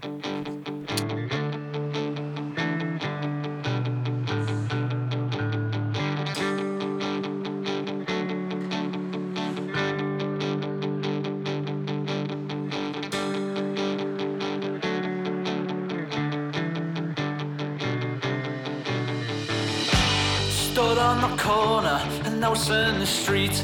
house 22.50 22.70
in 22.72 22.98
the 22.98 23.06
street. 23.06 23.64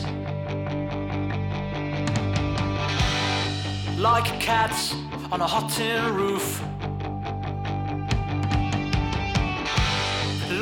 Like 3.97 4.27
cats 4.39 4.93
on 5.31 5.41
a 5.41 5.47
hot 5.47 5.71
tin 5.71 6.13
roof. 6.13 6.61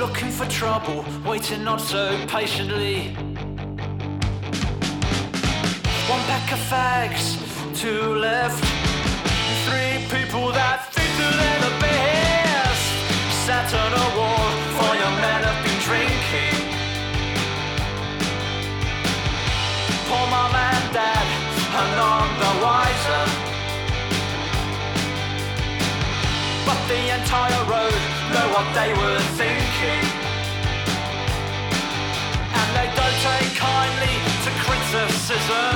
Looking 0.01 0.31
for 0.31 0.45
trouble, 0.45 1.03
waiting 1.25 1.65
not 1.65 1.81
so 1.81 2.03
patiently. 2.27 3.13
One 6.13 6.23
pack 6.31 6.47
of 6.57 6.61
fags, 6.71 7.25
two 7.75 8.15
left, 8.15 8.63
three 9.65 9.95
people 10.15 10.42
entire 27.33 27.65
road 27.65 28.01
know 28.29 28.47
what 28.53 28.67
they 28.77 28.93
were 28.93 29.19
thinking. 29.41 30.05
And 32.59 32.67
they 32.77 32.87
don't 32.93 33.19
take 33.25 33.57
kindly 33.57 34.15
to 34.45 34.51
criticism, 34.61 35.73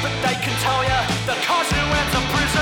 but 0.00 0.12
they 0.24 0.36
can 0.40 0.56
tell 0.64 0.82
you 0.82 1.00
the 1.28 1.36
cause 1.44 1.68
who 1.68 1.84
went 1.92 2.08
to 2.14 2.20
prison. 2.32 2.59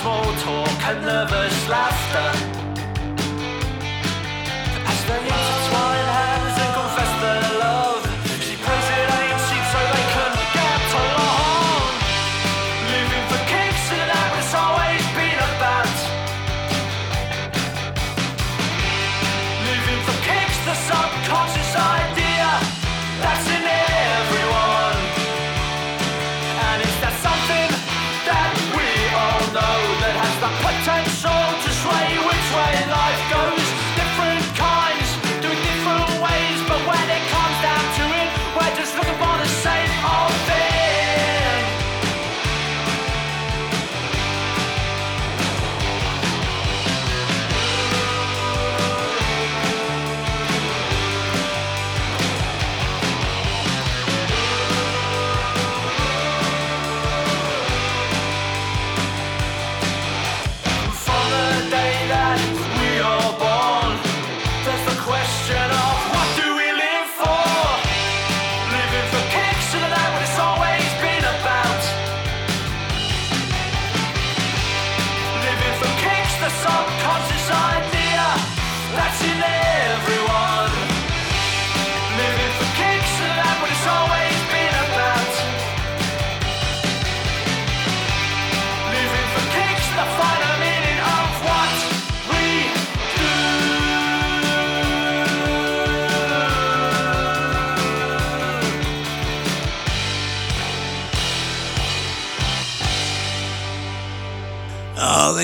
small 0.00 0.24
talk 0.36 0.82
and 0.88 1.02
nervous 1.02 1.68
laughter. 1.68 2.59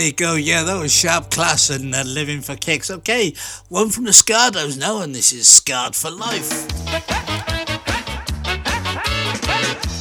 you 0.06 0.12
go. 0.12 0.34
Yeah, 0.36 0.62
that 0.62 0.78
was 0.78 0.92
sharp 0.92 1.30
class 1.30 1.68
and 1.68 1.94
uh, 1.94 2.02
living 2.02 2.40
for 2.40 2.54
kicks. 2.54 2.90
Okay, 2.90 3.34
one 3.68 3.90
from 3.90 4.04
the 4.04 4.12
Scardos 4.12 4.78
now, 4.78 5.00
and 5.00 5.14
this 5.14 5.32
is 5.32 5.48
Scarred 5.48 5.96
for 5.96 6.10
Life. 6.10 6.70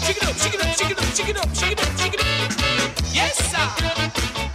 Shake 0.06 0.18
it 0.18 0.24
up, 0.24 0.36
shake 0.38 0.54
it 0.54 0.62
up, 0.62 0.76
shake 0.76 0.92
it 0.92 1.00
up, 1.00 1.16
shake 1.16 1.30
it 1.30 1.38
up, 1.38 1.56
shake 1.56 1.72
it 1.72 1.82
up, 1.82 1.98
shake 1.98 2.14
it 2.14 2.20
up. 2.20 2.26
Yes, 3.14 3.36
sir. 3.52 4.55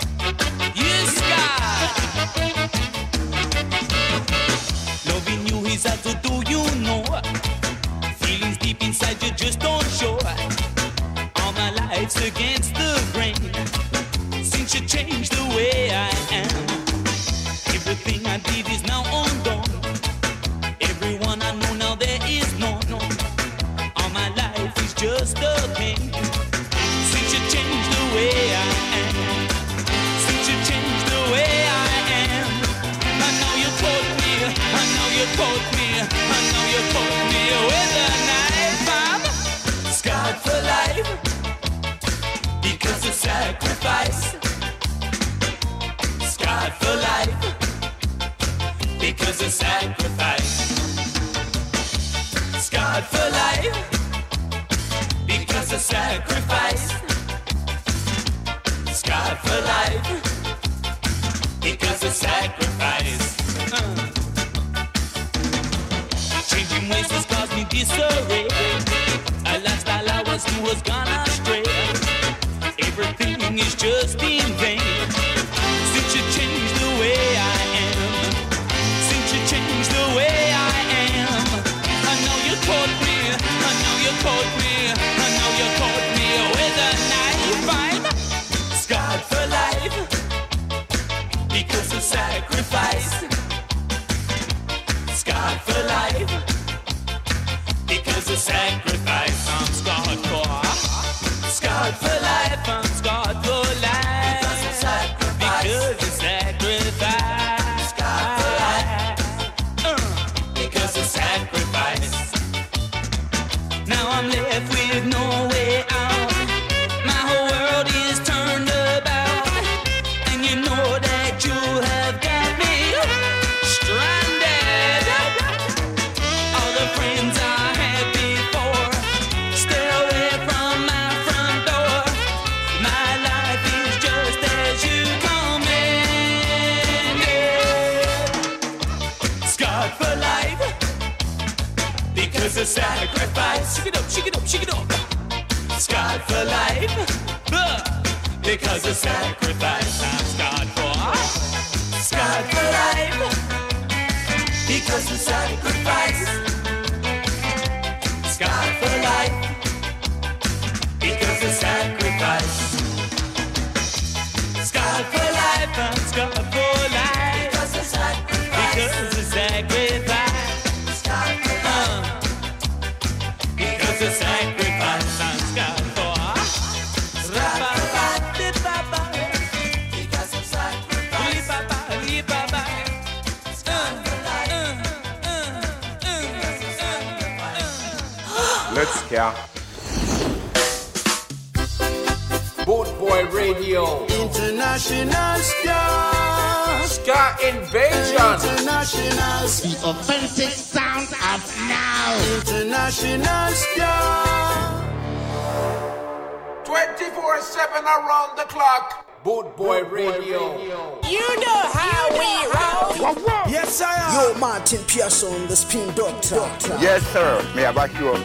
Doctor. 215.71 216.35
Yes, 216.81 217.01
sir. 217.13 217.49
May 217.55 217.65
I 217.65 217.71
back 217.71 217.97
you 218.01 218.09
up? 218.09 218.19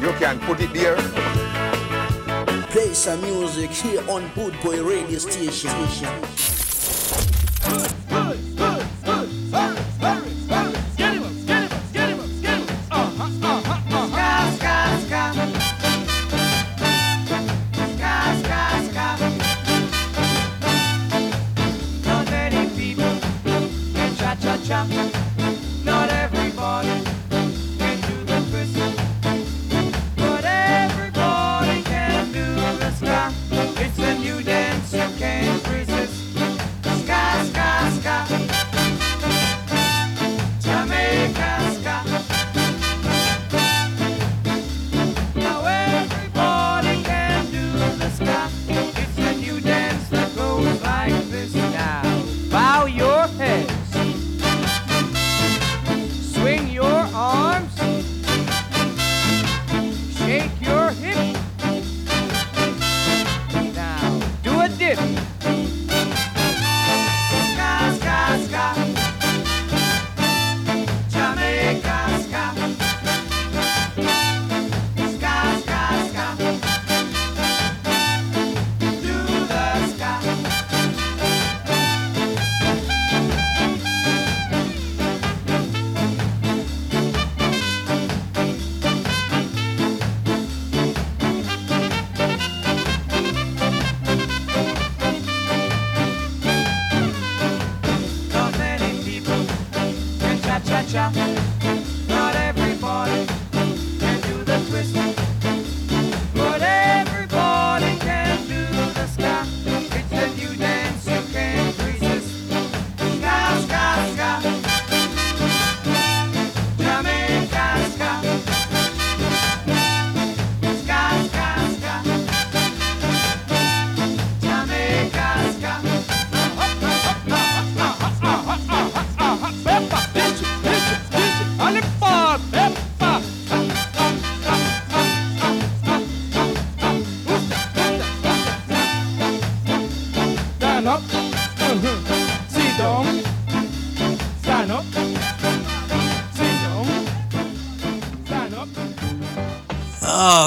You 0.00 0.12
can 0.20 0.38
put 0.38 0.60
it 0.60 0.72
there. 0.72 0.96
Play 2.68 2.94
some 2.94 3.20
music 3.22 3.70
here 3.70 4.08
on 4.08 4.28
Boot 4.36 4.54
Boy 4.62 4.80
Radio 4.84 5.18
Station. 5.18 5.72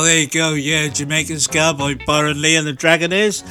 There 0.05 0.19
you 0.19 0.27
go. 0.27 0.53
Yeah, 0.53 0.87
Jamaican 0.87 1.39
Ska 1.39 1.73
by 1.75 1.95
Byron 1.95 2.39
Lee 2.39 2.57
and 2.57 2.67
the 2.67 2.73
Dragonaires. 2.73 3.43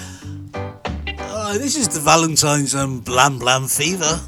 Uh, 0.55 1.59
this 1.59 1.75
is 1.75 1.89
the 1.89 1.99
Valentine's 1.99 2.75
and 2.75 3.05
Blam 3.05 3.41
Blam 3.41 3.67
Fever. 3.67 4.21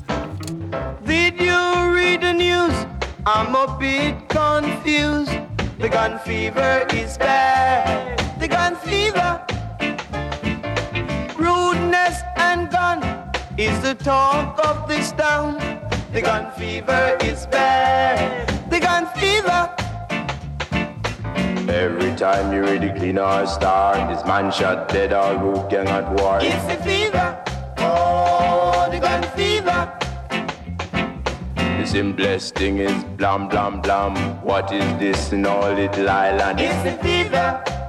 Man 24.37 24.53
shot 24.53 24.89
dead 24.89 25.13
or 25.15 25.33
root 25.43 25.71
gang 25.71 25.89
at 25.89 26.07
war. 26.17 26.39
It's 26.43 26.65
the 26.71 26.77
fever. 26.85 27.29
Oh, 27.79 28.89
the 28.91 28.99
gun 28.99 29.23
fever. 29.37 29.81
The 31.57 31.87
simplest 31.87 32.55
thing 32.55 32.79
is 32.79 33.05
blam 33.19 33.49
blam 33.49 33.81
blam. 33.81 34.15
What 34.45 34.73
is 34.73 34.89
this 34.99 35.33
in 35.33 35.47
all 35.47 35.73
little 35.73 36.11
island? 36.11 36.61
It's 36.61 36.83
the 36.89 36.95
fever. 37.05 37.49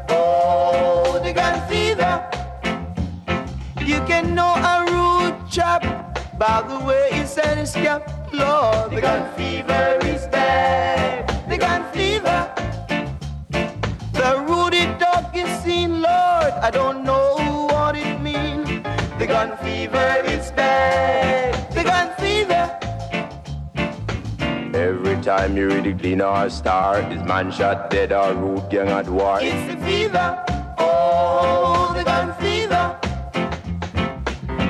Oh, 0.10 1.20
the 1.26 1.34
gun 1.34 1.56
fever. 1.70 2.14
You 3.91 4.00
can 4.12 4.34
know 4.34 4.54
a 4.74 4.76
rude 4.93 5.39
chap 5.50 5.84
by 6.39 6.58
the 6.70 6.80
way 6.88 7.10
he 7.12 7.26
said 7.26 7.58
his 7.58 7.74
cap. 7.74 8.02
Lord, 8.32 8.91
the 8.91 9.02
gun 9.02 9.24
fever 9.36 9.66
the 25.93 25.99
clean 25.99 26.21
or 26.21 26.49
star, 26.49 27.01
this 27.09 27.25
man 27.25 27.51
shot 27.51 27.89
dead 27.89 28.11
or 28.11 28.33
root 28.33 28.69
gang 28.69 28.89
at 28.89 29.07
war. 29.09 29.39
It's 29.41 29.73
the 29.73 29.79
fever. 29.85 30.43
Oh, 30.77 31.93
the 31.95 32.03
gun 32.03 32.33
fever. 32.41 32.99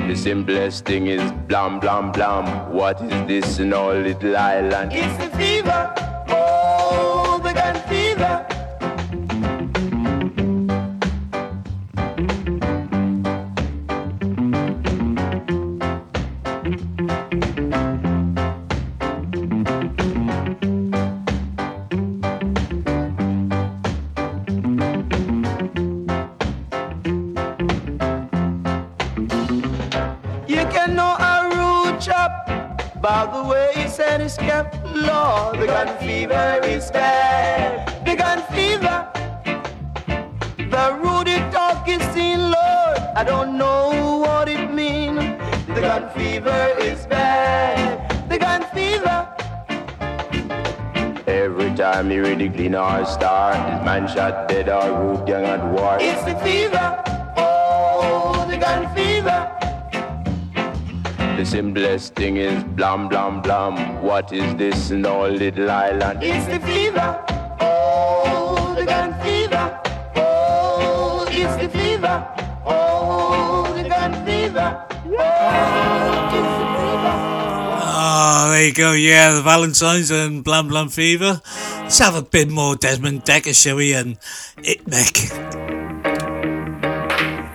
The 0.08 0.16
simplest 0.16 0.84
thing 0.84 1.06
is 1.06 1.32
blam 1.48 1.80
blam 1.80 2.12
blam. 2.12 2.72
What 2.72 3.00
is 3.02 3.26
this 3.26 3.58
in 3.58 3.72
our 3.72 3.94
little 3.94 4.36
island? 4.36 4.92
It's 4.94 5.16
the 5.18 5.30
fever. 5.36 6.07
Gun 35.78 35.98
fever 35.98 36.60
is 36.64 36.90
bad. 36.90 38.04
The 38.04 38.16
gun 38.16 38.42
fever. 38.52 38.96
The 40.74 40.84
ruddy 41.02 41.38
talk 41.52 41.88
is 41.88 42.02
seen, 42.14 42.40
Lord. 42.40 42.98
I 43.14 43.22
don't 43.24 43.56
know 43.56 44.18
what 44.24 44.48
it 44.48 44.72
means. 44.74 45.20
The 45.68 45.80
gun 45.80 46.10
fever 46.16 46.62
is 46.80 47.06
bad. 47.06 48.28
The 48.28 48.38
gun 48.38 48.62
fever. 48.74 49.18
Every 51.28 51.72
time 51.76 52.10
you 52.10 52.24
read 52.24 52.40
the 52.40 52.48
clean 52.48 52.74
or 52.74 53.06
star, 53.06 53.52
man 53.84 54.08
shot 54.08 54.48
dead 54.48 54.68
or 54.68 54.86
root 55.00 55.26
gang 55.26 55.44
at 55.44 55.62
war. 55.72 55.96
It's 56.00 56.24
the 56.24 56.34
fever. 56.40 56.87
Simplest 61.98 62.14
thing 62.14 62.36
is 62.36 62.62
blam 62.76 63.08
blam 63.08 63.42
blam. 63.42 64.02
What 64.02 64.32
is 64.32 64.54
this 64.54 64.90
in 64.92 65.04
all 65.04 65.28
little 65.28 65.68
island? 65.68 66.22
It's 66.22 66.46
the 66.46 66.60
fever. 66.60 67.24
Oh, 67.60 68.74
the 68.78 68.84
gun 68.86 69.14
fever. 69.20 69.80
Oh, 70.14 71.26
it's 71.28 71.56
the 71.60 71.68
fever. 71.68 72.24
Oh, 72.64 73.74
the 73.76 73.88
gun 73.88 74.12
fever. 74.24 74.86
Oh, 75.06 76.30
it's 76.38 76.54
the 76.60 76.66
fever. 76.76 77.14
Oh, 77.82 78.50
there 78.52 78.66
you 78.66 78.72
go. 78.72 78.92
Yeah, 78.92 79.32
the 79.32 79.42
Valentine's 79.42 80.12
and 80.12 80.44
Blam 80.44 80.68
Blam 80.68 80.90
Fever. 80.90 81.42
Let's 81.80 81.98
have 81.98 82.14
a 82.14 82.22
bit 82.22 82.48
more 82.48 82.76
Desmond 82.76 83.24
Dekker, 83.24 83.54
shall 83.60 83.76
we? 83.76 83.94
And 83.94 84.18
it 84.58 84.86
Mek. 84.86 85.16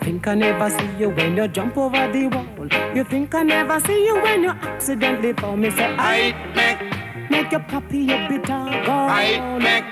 Think 0.03 0.27
I 0.27 0.35
never 0.35 0.69
see 0.69 0.89
you 0.99 1.11
when 1.11 1.37
you 1.37 1.47
jump 1.47 1.77
over 1.77 2.11
the 2.11 2.27
wall. 2.27 2.52
You 2.95 3.03
think 3.03 3.35
I 3.35 3.43
never 3.43 3.79
see 3.81 4.05
you 4.05 4.15
when 4.21 4.43
you 4.43 4.49
accidentally 4.51 5.33
fall. 5.33 5.57
Me 5.57 5.69
say 5.71 5.95
I 5.97 6.33
make 6.55 7.29
make 7.29 7.51
your 7.51 7.61
puppy 7.61 8.11
a 8.11 8.27
bitter 8.29 8.63
gall. 8.85 9.09
I 9.09 9.59
make 9.59 9.85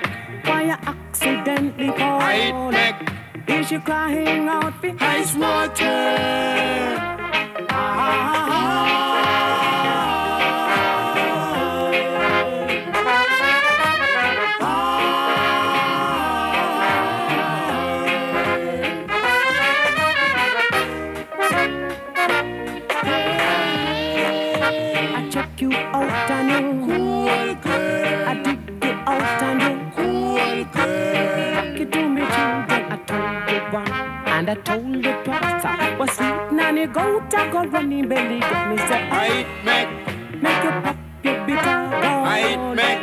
why 0.46 0.62
you 0.64 0.76
accidentally 0.86 1.88
fall. 1.98 2.20
I 2.20 2.70
make 2.70 3.12
is 3.48 3.68
she 3.68 3.78
crying 3.78 4.48
out 4.48 4.74
for 4.80 4.92
ice 5.00 5.34
water? 5.34 5.84
I 7.68 9.11
and 34.42 34.50
I 34.50 34.54
told 34.62 35.04
you 35.04 35.14
twice. 35.24 35.64
I 35.64 35.96
was 35.98 36.10
sweet 36.10 36.52
nanny 36.52 36.86
goat. 36.86 37.32
I 37.34 37.50
go 37.52 37.62
running 37.64 38.08
belly. 38.08 38.40
Get 38.40 38.70
me 38.70 38.76
say 38.88 39.08
oh, 39.10 39.22
I 39.22 39.46
make 39.68 39.92
make 40.42 40.64
you 40.64 40.72
pop 40.82 40.96
your 41.22 41.46
bitter 41.46 41.80
gold. 42.02 42.26
I 42.26 42.56
make 42.80 43.02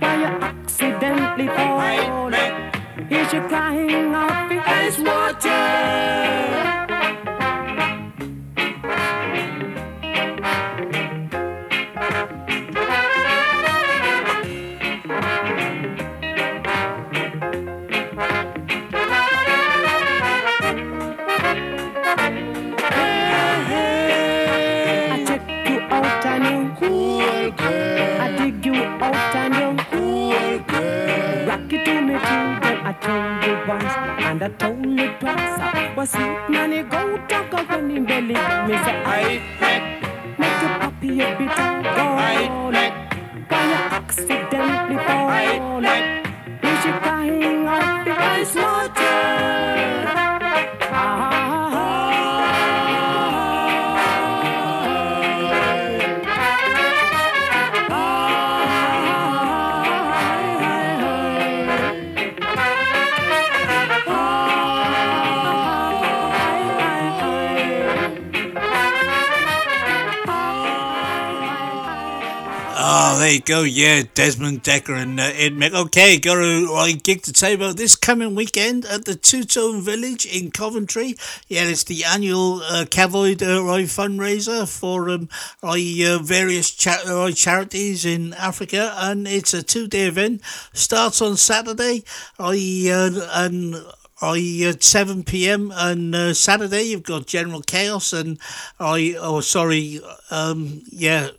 why 0.00 0.14
you 0.22 0.30
accidentally 0.48 1.48
fall. 1.48 1.80
I 1.80 2.30
make 2.30 3.12
is 3.12 3.30
she 3.30 3.38
crying 3.50 4.14
out 4.14 4.52
ice 4.52 4.98
water? 4.98 6.75
And 34.36 34.42
I 34.42 34.56
told 34.58 34.84
you 34.84 35.08
twice. 35.18 35.60
I 35.60 35.94
was 35.96 36.10
sweet 36.10 36.50
nanny 36.50 36.82
go 36.82 37.16
talk 37.28 37.54
on 37.54 37.90
him 37.90 38.04
belly. 38.04 38.36
Me 38.68 38.74
say 38.84 38.96
I 39.04 39.40
make 39.62 40.38
make 40.38 40.60
your 40.62 40.74
puppy 40.80 41.10
a 41.20 41.28
bit 41.38 41.56
go. 41.96 42.06
I 42.20 42.70
make 42.76 42.96
why 43.50 43.62
you 43.70 43.80
accidentally 43.98 44.96
fall. 45.06 45.28
I 45.28 45.80
make 45.80 46.08
is 46.64 46.82
she 46.82 46.90
crying 47.02 47.66
out 47.66 48.04
the 48.04 48.12
ice 48.12 48.54
water? 48.54 49.45
Oh, 73.16 73.18
there 73.18 73.32
you 73.32 73.40
go. 73.40 73.62
Yeah, 73.62 74.02
Desmond 74.12 74.62
Dekker 74.62 74.94
and 74.94 75.18
uh, 75.18 75.30
It 75.34 75.54
Mek. 75.54 75.72
Okay, 75.72 76.18
got 76.18 76.36
a 76.36 76.66
right 76.66 77.02
gig 77.02 77.22
to 77.22 77.32
tell 77.32 77.48
you 77.48 77.56
about 77.56 77.78
this 77.78 77.96
coming 77.96 78.34
weekend 78.34 78.84
at 78.84 79.06
the 79.06 79.14
Two 79.14 79.44
Tone 79.44 79.80
Village 79.80 80.26
in 80.26 80.50
Coventry. 80.50 81.16
Yeah, 81.48 81.62
it's 81.62 81.84
the 81.84 82.04
annual 82.04 82.60
uh, 82.60 82.84
Cavoid 82.84 83.42
uh, 83.42 83.64
right, 83.64 83.86
fundraiser 83.86 84.68
for 84.68 85.08
um, 85.08 85.30
right, 85.62 85.96
uh, 86.06 86.18
various 86.18 86.70
cha- 86.70 87.04
right, 87.06 87.34
charities 87.34 88.04
in 88.04 88.34
Africa, 88.34 88.92
and 88.98 89.26
it's 89.26 89.54
a 89.54 89.62
two-day 89.62 90.08
event. 90.08 90.42
Starts 90.74 91.22
on 91.22 91.38
Saturday, 91.38 92.04
I 92.38 92.90
uh, 92.92 93.30
and 93.32 93.76
I 94.20 94.60
at 94.68 94.84
seven 94.84 95.24
p.m. 95.24 95.72
on 95.72 96.14
uh, 96.14 96.34
Saturday 96.34 96.82
you've 96.82 97.02
got 97.02 97.26
General 97.26 97.62
Chaos 97.62 98.12
and 98.12 98.38
I 98.78 99.16
oh 99.18 99.40
sorry 99.40 100.00
um 100.30 100.82
yeah 100.90 101.30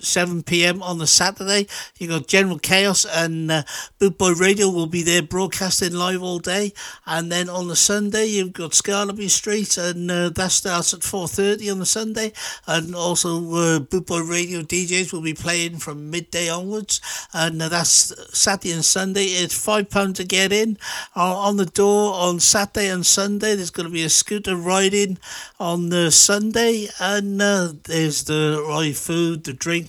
7 0.00 0.42
p.m. 0.42 0.82
on 0.82 0.98
the 0.98 1.06
Saturday. 1.06 1.66
You 1.98 2.08
got 2.08 2.26
General 2.26 2.58
Chaos 2.58 3.04
and 3.04 3.50
uh, 3.50 3.62
Boot 3.98 4.18
Boy 4.18 4.32
Radio 4.32 4.68
will 4.68 4.86
be 4.86 5.02
there 5.02 5.22
broadcasting 5.22 5.94
live 5.94 6.22
all 6.22 6.38
day. 6.38 6.72
And 7.06 7.30
then 7.30 7.48
on 7.48 7.68
the 7.68 7.76
Sunday, 7.76 8.26
you've 8.26 8.52
got 8.52 8.74
Scarnaby 8.74 9.28
Street, 9.28 9.76
and 9.76 10.10
uh, 10.10 10.30
that 10.30 10.50
starts 10.50 10.94
at 10.94 11.00
4:30 11.00 11.70
on 11.70 11.78
the 11.78 11.86
Sunday. 11.86 12.32
And 12.66 12.94
also, 12.94 13.54
uh, 13.54 13.78
Boot 13.78 14.06
Boy 14.06 14.22
Radio 14.22 14.62
DJs 14.62 15.12
will 15.12 15.22
be 15.22 15.34
playing 15.34 15.78
from 15.78 16.10
midday 16.10 16.48
onwards. 16.48 17.00
And 17.32 17.60
uh, 17.62 17.68
that's 17.68 18.12
Saturday 18.36 18.72
and 18.72 18.84
Sunday. 18.84 19.24
It's 19.24 19.56
five 19.56 19.90
pound 19.90 20.16
to 20.16 20.24
get 20.24 20.52
in. 20.52 20.78
Uh, 21.14 21.36
on 21.36 21.56
the 21.56 21.66
door 21.66 22.14
on 22.14 22.40
Saturday 22.40 22.88
and 22.88 23.06
Sunday, 23.06 23.54
there's 23.54 23.70
going 23.70 23.88
to 23.88 23.92
be 23.92 24.04
a 24.04 24.08
scooter 24.08 24.56
riding 24.56 25.18
on 25.60 25.88
the 25.90 26.10
Sunday, 26.10 26.88
and 27.00 27.40
uh, 27.40 27.72
there's 27.84 28.24
the 28.24 28.64
right 28.68 28.96
food, 28.96 29.44
the 29.44 29.52
drink. 29.52 29.83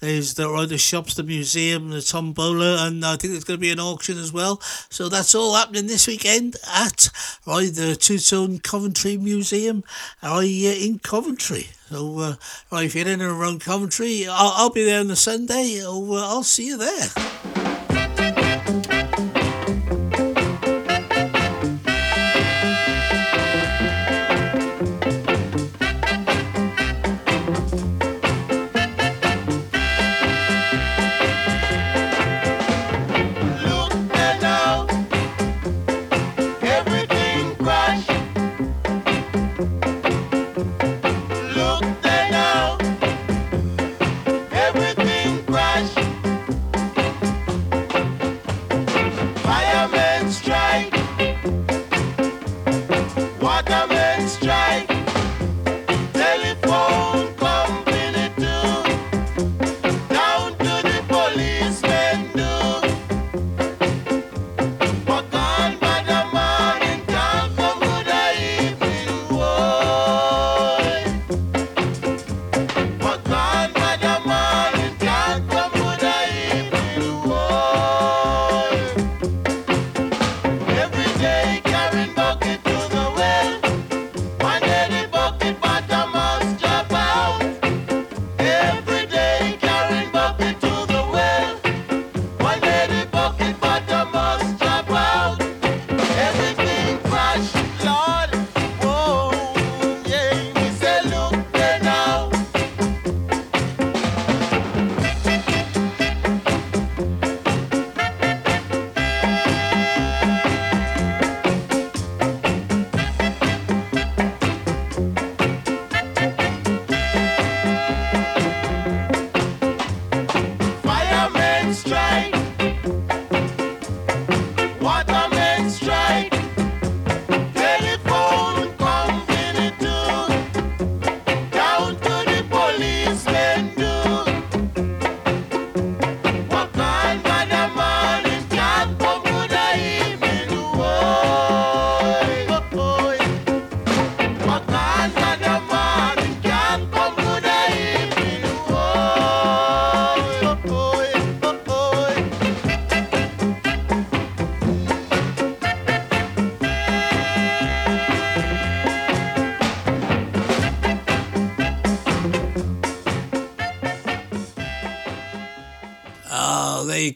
There's 0.00 0.34
the 0.34 0.48
right 0.48 0.68
the 0.68 0.78
shops, 0.78 1.14
the 1.14 1.22
museum, 1.22 1.90
the 1.90 2.00
tombola, 2.00 2.86
and 2.86 3.04
I 3.04 3.16
think 3.16 3.32
there's 3.32 3.44
going 3.44 3.58
to 3.58 3.60
be 3.60 3.70
an 3.70 3.80
auction 3.80 4.18
as 4.18 4.32
well. 4.32 4.60
So 4.88 5.08
that's 5.08 5.34
all 5.34 5.54
happening 5.54 5.86
this 5.86 6.06
weekend 6.06 6.56
at 6.74 7.08
right 7.46 7.72
the 7.72 7.96
Two 7.96 8.18
Tone 8.18 8.58
Coventry 8.58 9.16
Museum, 9.16 9.84
right 10.22 10.44
uh, 10.44 10.84
in 10.84 10.98
Coventry. 10.98 11.68
So 11.88 12.18
uh, 12.18 12.34
right, 12.70 12.86
if 12.86 12.94
you're 12.94 13.08
in 13.08 13.20
and 13.20 13.30
around 13.30 13.60
Coventry, 13.60 14.26
I'll, 14.28 14.52
I'll 14.56 14.70
be 14.70 14.84
there 14.84 15.00
on 15.00 15.08
the 15.08 15.16
Sunday. 15.16 15.80
Uh, 15.84 15.90
I'll 15.90 16.42
see 16.42 16.68
you 16.68 16.78
there. 16.78 17.69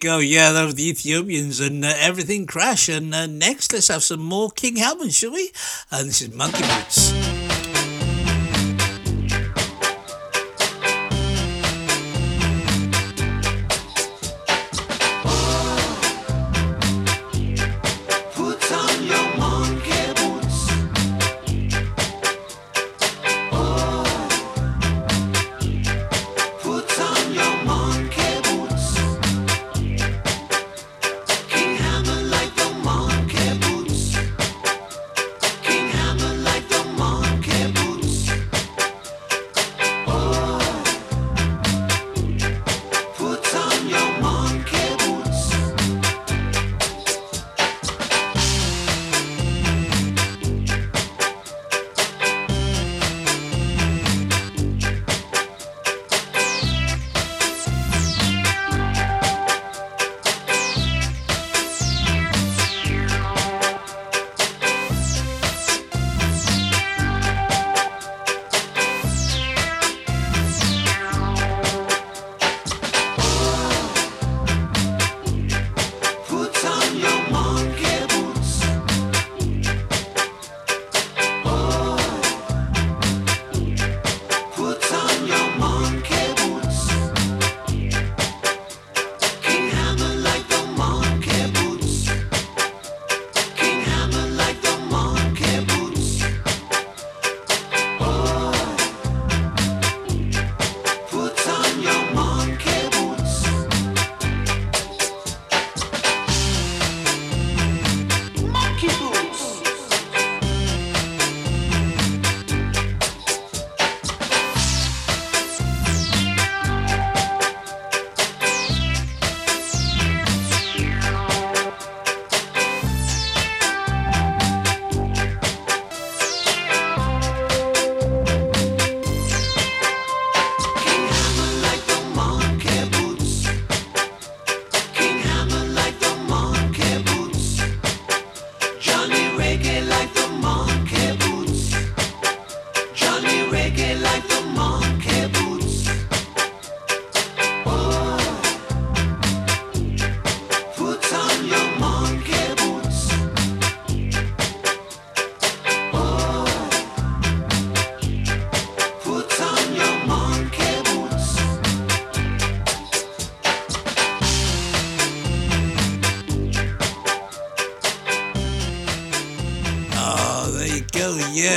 Go. 0.04 0.18
Yeah, 0.18 0.52
that 0.52 0.64
was 0.64 0.74
the 0.74 0.88
Ethiopians 0.88 1.60
and 1.60 1.84
uh, 1.84 1.92
everything 1.96 2.46
crash. 2.46 2.88
And 2.88 3.14
uh, 3.14 3.26
next, 3.26 3.72
let's 3.72 3.88
have 3.88 4.02
some 4.02 4.20
more 4.20 4.50
King 4.50 4.76
Hammond, 4.76 5.14
shall 5.14 5.32
we? 5.32 5.50
And 5.90 6.08
this 6.08 6.20
is 6.20 6.32
Monkey 6.32 6.62
Boots. 6.62 7.03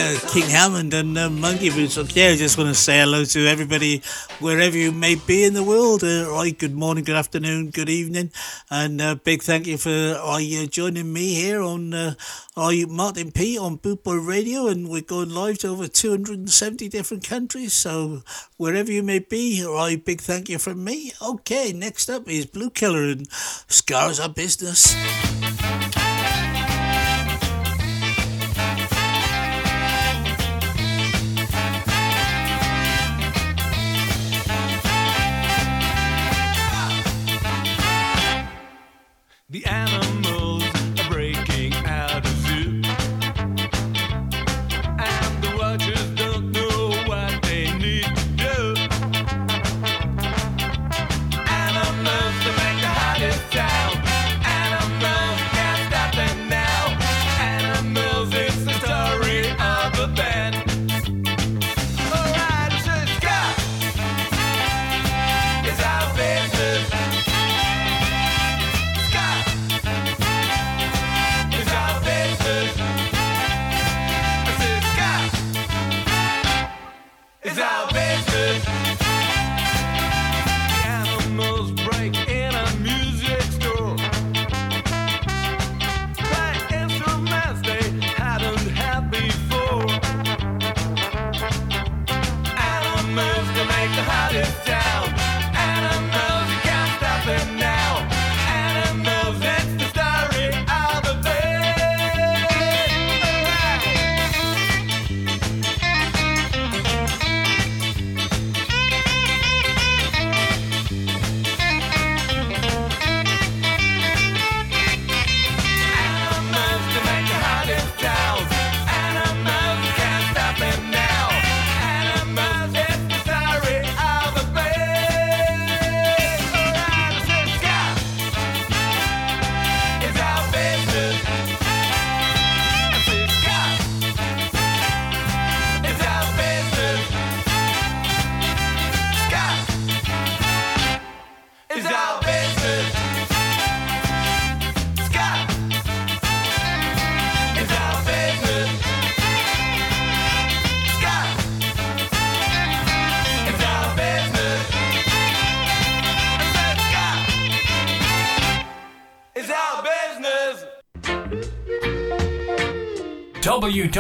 Yeah, 0.08 0.20
King 0.30 0.50
Hammond 0.50 0.94
and 0.94 1.18
uh, 1.18 1.30
Monkey 1.30 1.70
Boots. 1.70 1.98
I 1.98 2.04
just 2.06 2.58
want 2.58 2.70
to 2.70 2.76
say 2.76 3.00
hello 3.00 3.26
to 3.26 3.46
everybody 3.46 4.02
wherever 4.40 4.78
you 4.78 4.94
may 4.94 5.16
be 5.16 5.44
in 5.44 5.54
the 5.54 5.64
world. 5.64 6.02
Uh, 6.02 6.32
right, 6.32 6.58
good 6.58 6.74
morning, 6.74 7.04
good 7.04 7.18
afternoon, 7.18 7.72
good 7.72 7.90
evening, 7.90 8.32
and 8.72 9.02
uh, 9.02 9.16
big 9.16 9.44
thank 9.44 9.68
you 9.68 9.78
for 9.78 9.90
uh, 9.90 10.40
joining 10.68 11.12
me 11.12 11.34
here 11.34 11.62
on 11.62 11.94
uh, 11.94 12.14
Martin 12.56 13.34
P 13.34 13.58
on 13.58 13.76
Boot 13.76 14.06
Boy 14.06 14.16
Radio, 14.16 14.68
and 14.68 14.88
we're 14.88 15.02
going 15.02 15.30
live 15.30 15.58
to 15.60 15.68
over 15.68 15.90
270 15.90 16.88
different 16.88 17.26
countries. 17.28 17.74
So 17.74 18.24
wherever 18.56 18.92
you 18.92 19.04
may 19.04 19.20
be, 19.20 19.62
right, 19.66 20.04
big 20.04 20.22
thank 20.22 20.48
you 20.48 20.58
from 20.58 20.86
me. 20.86 21.12
Okay, 21.22 21.74
next 21.74 22.10
up 22.10 22.30
is 22.30 22.46
Bluekilla 22.46 23.12
and 23.12 23.28
Scars 23.30 24.22
Are 24.22 24.30
Business. 24.30 24.96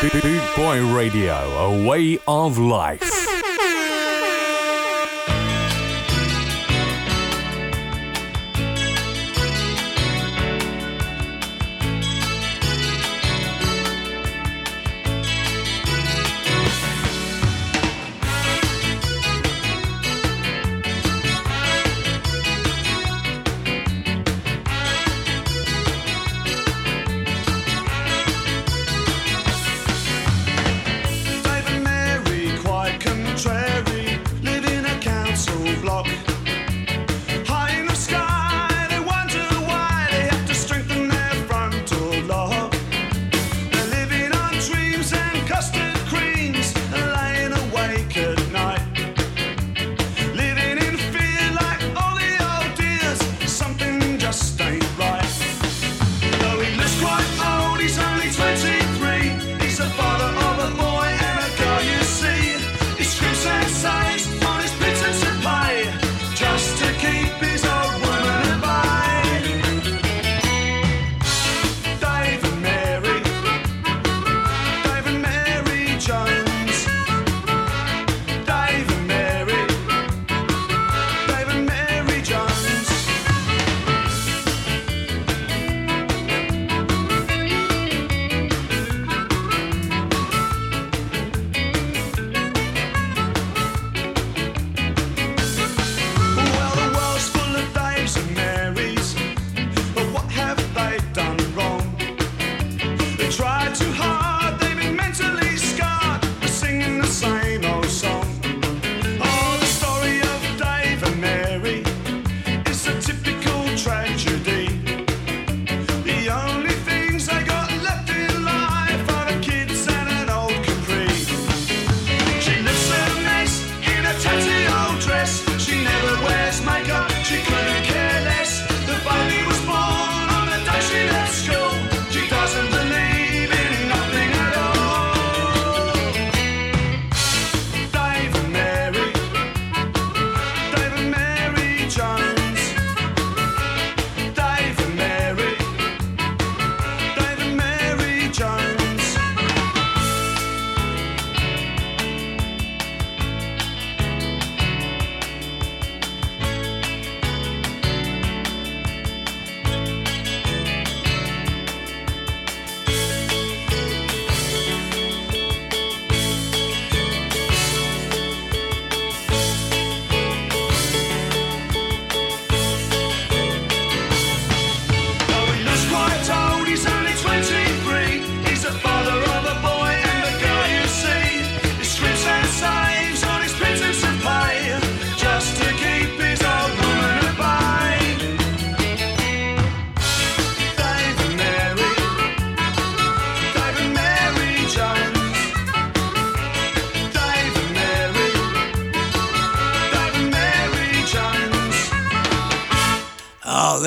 Boot 0.00 0.42
Boy 0.56 0.84
Radio, 0.94 1.34
a 1.34 1.86
way 1.88 2.18
of 2.26 2.58
life. 2.58 3.15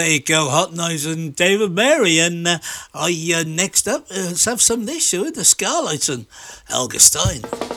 There 0.09 0.15
you 0.15 0.23
go, 0.23 0.49
Hot 0.49 0.73
Knives 0.73 1.05
and 1.05 1.35
David 1.35 1.71
Mary. 1.71 2.17
And 2.17 2.47
uh, 2.47 2.57
I 2.95 3.11
uh, 3.35 3.43
next 3.47 3.87
up, 3.87 4.07
uh, 4.09 4.15
let's 4.29 4.45
have 4.45 4.59
some 4.59 4.87
this, 4.87 5.07
show 5.07 5.21
with 5.21 5.35
The 5.35 5.41
Scarlights 5.41 6.11
and 6.11 6.25
Helga 6.67 6.99
Stein. 6.99 7.68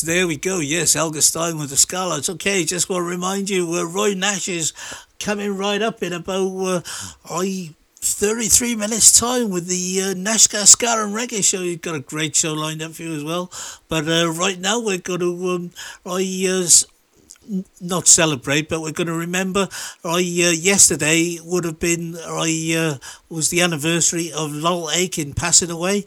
there 0.00 0.26
we 0.26 0.36
go. 0.36 0.60
Yes, 0.60 0.96
Elga 0.96 1.22
Stein 1.22 1.58
with 1.58 1.70
the 1.70 1.76
Scarlets. 1.76 2.28
Okay, 2.28 2.64
just 2.64 2.88
want 2.88 3.00
to 3.00 3.08
remind 3.08 3.50
you, 3.50 3.72
uh, 3.74 3.84
Roy 3.84 4.14
Nash 4.14 4.48
is 4.48 4.72
coming 5.18 5.56
right 5.56 5.82
up 5.82 6.02
in 6.02 6.12
about 6.12 6.56
uh, 6.56 6.80
I. 7.24 7.74
33 8.02 8.76
minutes 8.76 9.20
time 9.20 9.50
with 9.50 9.66
the 9.66 10.00
uh, 10.00 10.14
NASCAR 10.14 10.64
Scar 10.64 11.04
and 11.04 11.14
Reggae 11.14 11.44
show. 11.44 11.60
You've 11.60 11.82
got 11.82 11.94
a 11.94 12.00
great 12.00 12.34
show 12.34 12.54
lined 12.54 12.80
up 12.80 12.92
for 12.92 13.02
you 13.02 13.14
as 13.14 13.22
well. 13.22 13.52
But 13.88 14.08
uh, 14.08 14.32
right 14.32 14.58
now 14.58 14.80
we're 14.80 14.96
going 14.96 15.20
to, 15.20 15.48
um, 15.50 15.70
I 16.06 16.46
uh, 16.48 16.66
not 17.80 18.06
celebrate, 18.06 18.68
but 18.68 18.80
we're 18.80 18.92
going 18.92 19.06
to 19.06 19.12
remember. 19.12 19.68
I 20.04 20.18
uh, 20.18 20.52
yesterday 20.52 21.38
would 21.42 21.64
have 21.64 21.78
been 21.78 22.16
I 22.16 22.74
uh, 22.76 22.98
was 23.28 23.50
the 23.50 23.60
anniversary 23.60 24.30
of 24.32 24.52
Laurel 24.52 24.90
Aitken 24.90 25.34
passing 25.34 25.70
away 25.70 26.04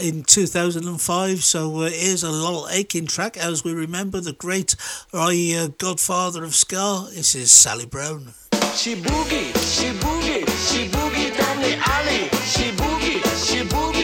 in 0.00 0.24
two 0.24 0.46
thousand 0.46 0.86
and 0.88 1.00
five. 1.00 1.44
So 1.44 1.82
uh, 1.82 1.90
here's 1.90 2.22
a 2.22 2.30
Laurel 2.30 2.68
Aitken 2.70 3.06
track 3.06 3.36
as 3.36 3.64
we 3.64 3.72
remember 3.72 4.20
the 4.20 4.32
great 4.32 4.76
I 5.12 5.54
uh, 5.58 5.68
Godfather 5.78 6.44
of 6.44 6.54
ska. 6.54 7.08
This 7.14 7.34
is 7.34 7.52
Sally 7.52 7.86
Brown. 7.86 8.34
She 8.74 8.94
boogie, 8.94 9.52
she 9.56 9.88
boogie, 9.98 10.44
she 10.68 10.88
boogie 10.88 11.36
down 11.36 11.56
the 11.62 11.76
alley. 11.78 12.28
She 12.44 12.70
boogie, 12.72 13.20
she 13.46 13.62
boogie. 13.64 13.95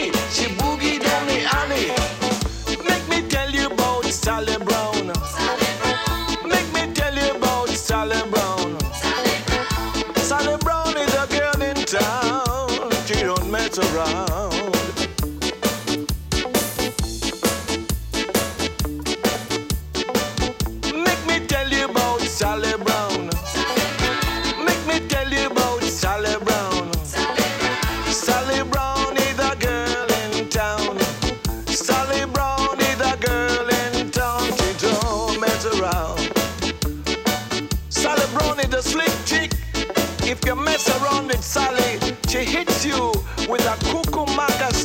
Cucu 43.77 44.25
Magazine. 44.35 44.82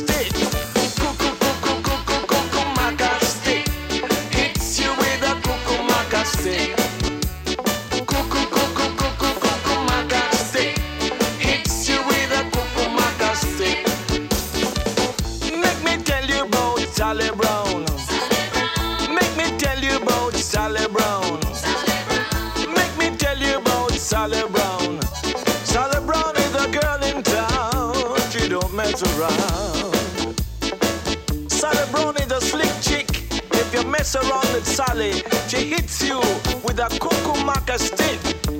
get 28.99 29.19
around. 29.19 30.35
Sally 31.49 31.91
Brown 31.91 32.17
is 32.17 32.31
a 32.31 32.41
slick 32.41 32.71
chick. 32.81 33.07
If 33.53 33.73
you 33.73 33.83
mess 33.83 34.15
around 34.15 34.51
with 34.53 34.65
Sally, 34.65 35.23
she 35.47 35.69
hits 35.69 36.01
you 36.01 36.19
with 36.63 36.79
a 36.79 36.87
coco 36.99 37.33
macca 37.45 37.77
stick. 37.77 38.58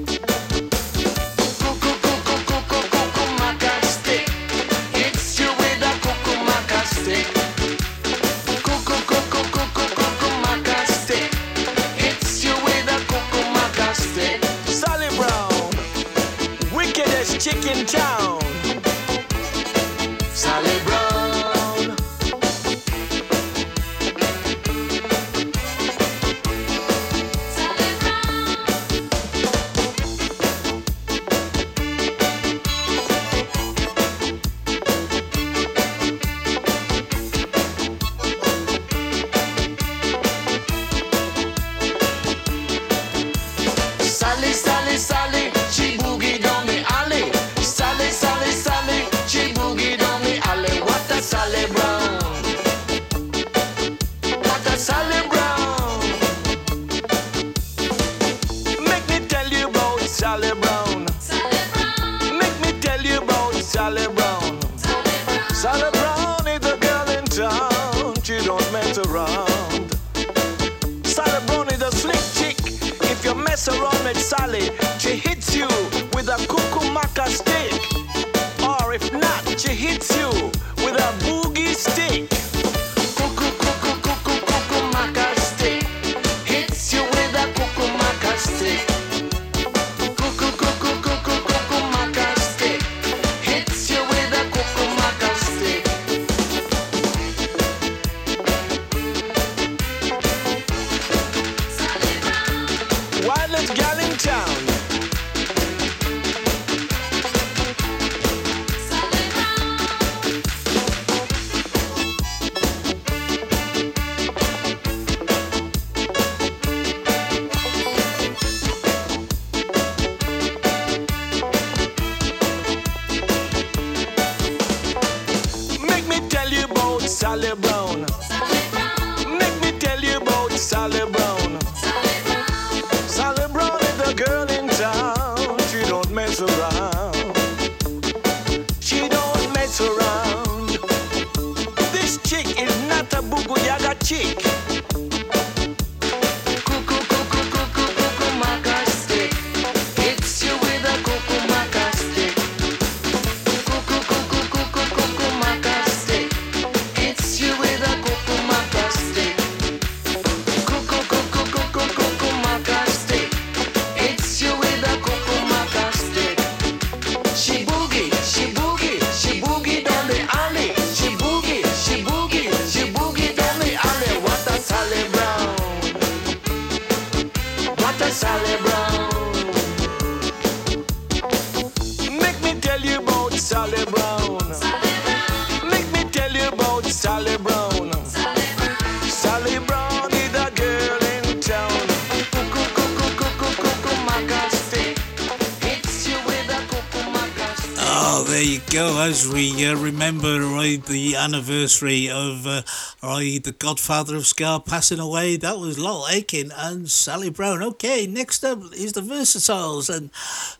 remember 200.10 200.44
right 200.48 200.84
the 200.86 201.15
anniversary 201.15 202.10
of 202.10 202.48
uh, 202.48 202.64
right 203.03 203.44
the 203.44 203.52
Godfather 203.52 204.15
of 204.15 204.26
Ska 204.26 204.60
passing 204.65 204.99
away. 204.99 205.38
That 205.38 205.60
was 205.60 205.77
Laurel 205.77 206.07
Aitken 206.10 206.52
and 206.56 206.90
Sally 206.90 207.30
Brown. 207.30 207.61
Okay, 207.61 208.07
next 208.07 208.44
up 208.44 208.57
is 208.73 208.94
the 208.94 209.02
Versatiles 209.02 209.88
and 209.95 210.10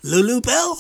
Lulu 0.04 0.42
Bell. 0.42 0.78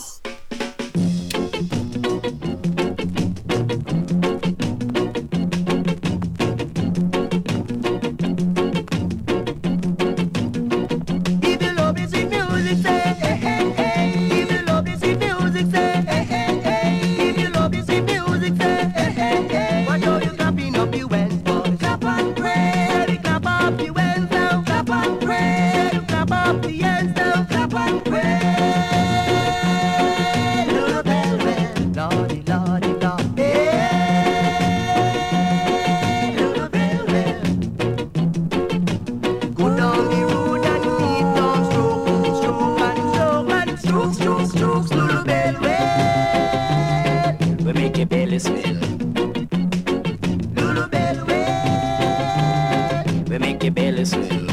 belly 53.70 54.06
swell. 54.06 54.48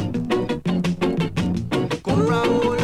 Come 2.04 2.26
round. 2.26 2.75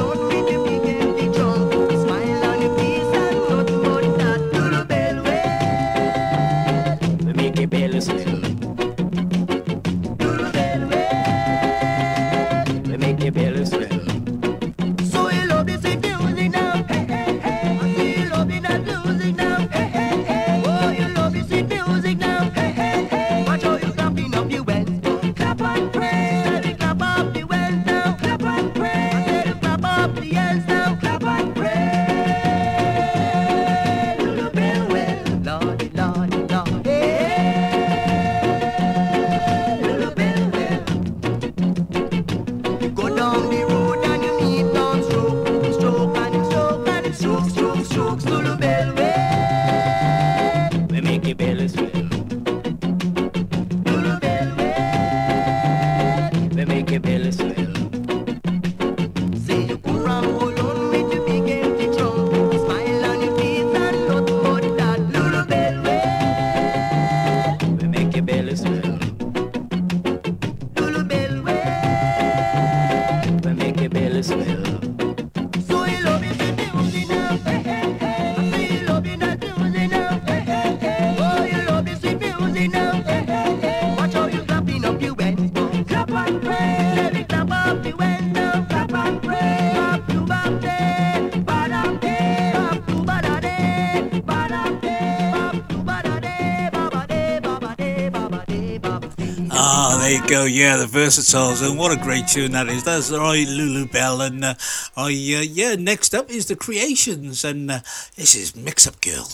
Go. 100.32 100.44
Yeah, 100.44 100.78
the 100.78 100.86
Versatiles, 100.86 101.68
and 101.68 101.78
what 101.78 101.92
a 101.92 102.02
great 102.02 102.26
tune 102.26 102.52
that 102.52 102.66
is. 102.68 102.84
That's 102.84 103.10
right, 103.10 103.46
Lulu 103.46 103.86
Bell. 103.86 104.22
And 104.22 104.42
uh, 104.42 104.54
I, 104.96 105.08
uh, 105.08 105.44
yeah, 105.44 105.74
next 105.74 106.14
up 106.14 106.30
is 106.30 106.46
the 106.46 106.56
Creations, 106.56 107.44
and 107.44 107.70
uh, 107.70 107.80
this 108.16 108.34
is 108.34 108.56
Mix 108.56 108.86
Up 108.86 108.98
Girl. 109.02 109.28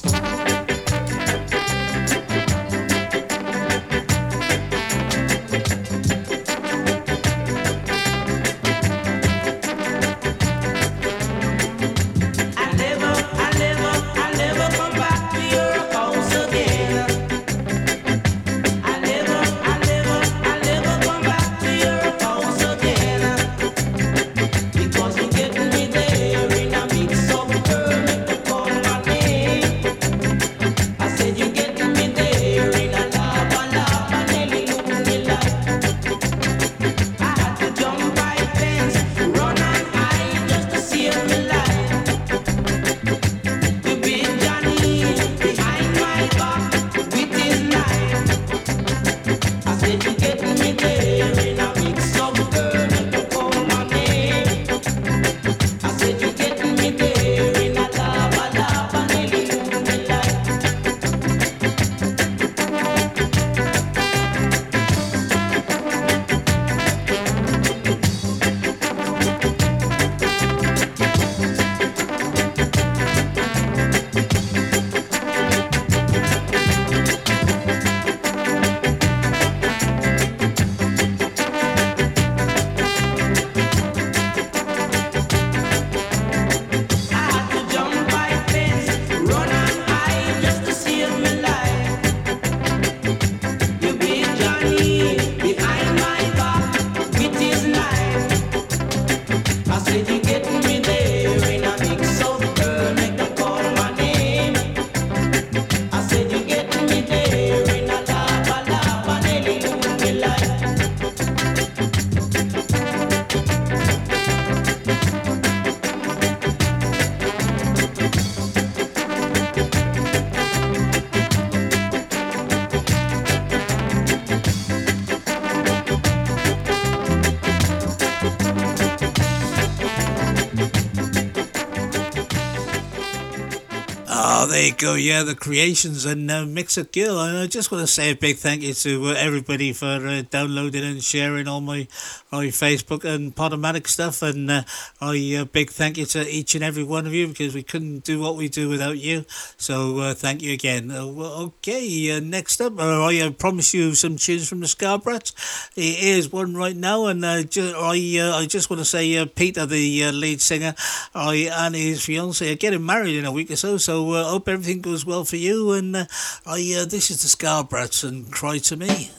Oh, 134.69 134.71
there 134.71 134.93
you 134.93 134.93
go. 134.93 134.95
Yeah, 134.95 135.23
the 135.23 135.35
creations 135.35 136.05
and 136.05 136.31
uh, 136.31 136.45
Mix 136.45 136.77
It 136.77 136.93
Girl. 136.93 137.21
And 137.21 137.39
I 137.39 137.47
just 137.47 137.71
want 137.73 137.83
to 137.83 137.87
say 137.87 138.11
a 138.11 138.17
big 138.17 138.37
thank 138.37 138.63
you 138.63 138.75
to 138.75 139.07
uh, 139.07 139.15
everybody 139.15 139.73
for 139.73 139.87
uh, 139.87 140.23
downloading 140.29 140.85
and 140.85 141.03
sharing 141.03 141.49
all 141.49 141.61
my, 141.61 141.89
my 142.31 142.47
Facebook 142.47 143.05
and 143.05 143.35
Podomatic 143.35 143.87
stuff. 143.87 144.21
And 144.21 144.51
uh, 144.51 144.63
I 145.01 145.39
uh, 145.41 145.45
big 145.47 145.71
thank 145.71 145.97
you 145.97 146.05
to 146.07 146.29
each 146.29 146.55
and 146.55 146.63
every 146.63 146.83
one 146.85 147.07
of 147.07 147.15
you 147.15 147.29
because 147.29 147.55
we 147.55 147.63
couldn't 147.63 148.05
do 148.05 148.21
what 148.21 148.37
we 148.37 148.49
do 148.49 148.69
without 148.69 148.99
you. 148.99 149.25
So 149.57 149.99
uh, 150.01 150.15
thank 150.15 150.43
you 150.43 150.53
again. 150.53 150.91
Uh, 150.91 151.07
okay, 151.07 152.11
uh, 152.17 152.21
next 152.21 152.61
up, 152.61 152.79
I 152.79 153.31
promise 153.39 153.73
you 153.73 153.95
some 153.95 154.17
tunes 154.17 154.49
from 154.49 154.61
the 154.61 154.67
Scarbrats. 154.67 155.33
Here's 155.75 156.31
one 156.31 156.55
right 156.55 156.77
now, 156.77 157.07
and 157.07 157.25
I 157.25 157.39
I 157.39 158.47
just 158.49 158.71
want 158.71 158.81
to 158.81 158.85
say 158.85 159.25
Peter, 159.27 159.67
the 159.67 160.11
lead 160.13 160.41
singer, 160.41 160.75
I 161.15 161.49
and 161.53 161.75
his 161.75 162.05
fiance 162.05 162.53
are 162.53 162.57
getting 162.57 162.85
married 162.85 163.17
in 163.17 163.25
a 163.25 163.33
week 163.33 163.51
or 163.51 163.57
so. 163.57 163.77
So 163.79 164.13
uh, 164.13 164.25
hope 164.25 164.49
everything 164.59 164.83
goes 164.83 165.07
well 165.07 165.25
for 165.25 165.37
you. 165.37 165.73
And 165.73 165.95
uh, 165.95 166.07
I 166.45 166.59
uh, 166.77 166.85
this 166.85 167.11
is 167.11 167.23
the 167.23 167.29
Scarbrats 167.29 168.07
and 168.07 168.31
Cry 168.31 168.59
to 168.59 168.77
Me. 168.77 169.11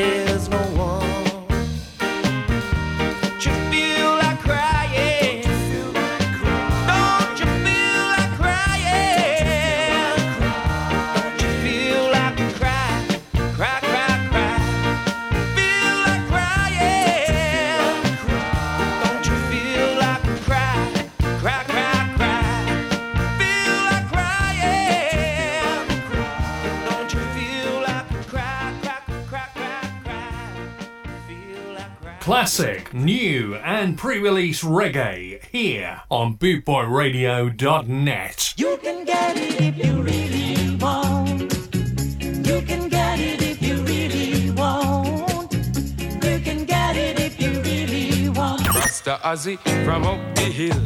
here. 0.00 0.29
New, 32.92 33.54
and 33.56 33.98
pre-release 33.98 34.62
reggae 34.62 35.42
here 35.46 36.02
on 36.10 36.36
bootboyradio.net. 36.36 38.54
You 38.56 38.78
can 38.82 39.04
get 39.04 39.36
it 39.36 39.60
if 39.60 39.76
you 39.84 40.00
really 40.02 40.76
want. 40.76 41.40
You 42.46 42.62
can 42.62 42.88
get 42.88 43.18
it 43.20 43.42
if 43.42 43.60
you 43.62 43.82
really 43.82 44.50
want. 44.52 45.52
You 45.52 46.38
can 46.40 46.64
get 46.64 46.96
it 46.96 47.20
if 47.20 47.40
you 47.40 47.60
really 47.62 48.28
want. 48.28 48.68
Rasta 48.68 49.18
Ozzy 49.22 49.56
from 49.84 50.04
up 50.04 50.18
the 50.34 50.42
hill. 50.42 50.80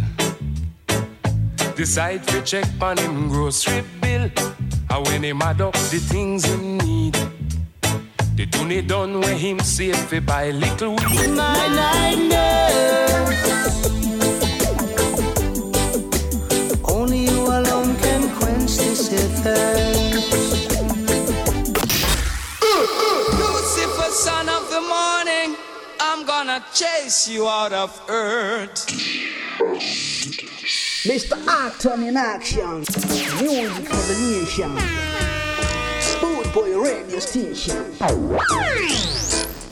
Decide 1.77 2.27
to 2.29 2.41
check 2.43 2.67
on 2.81 2.97
him 2.99 3.29
grocery 3.29 3.83
bill. 4.01 4.31
And 4.91 5.07
when 5.07 5.25
him 5.25 5.43
add 5.43 5.61
up 5.61 5.75
the 5.75 5.99
things 5.99 6.45
him 6.45 6.74
need. 8.65 8.89
The 8.89 8.95
tune 8.95 9.09
he 9.09 9.17
done 9.17 9.21
where 9.21 9.37
him 9.37 9.59
save 9.61 9.97
fi 9.97 10.21
buy 10.21 10.51
little 10.51 10.91
weed. 10.91 11.31
My 11.31 11.69
night. 11.69 12.15
Only 16.85 17.25
you 17.25 17.47
alone 17.47 17.97
can 17.97 18.31
quench 18.37 18.77
this 18.77 19.09
thirst. 19.43 20.71
Lucifer, 23.33 24.11
son 24.11 24.49
of 24.49 24.71
the 24.71 24.81
morning, 24.81 25.57
I'm 26.01 26.27
gonna 26.27 26.65
chase 26.73 27.29
you 27.29 27.49
out 27.49 27.73
of 27.73 28.01
earth. 28.09 28.87
Mr. 31.05 31.37
Acton 31.47 32.03
in 32.03 32.17
action. 32.17 32.79
Music 33.43 33.87
for 33.87 34.03
the 34.09 34.17
nation. 34.33 35.54
Boy 36.55 36.79
Radio 36.79 37.19
Station. 37.19 37.93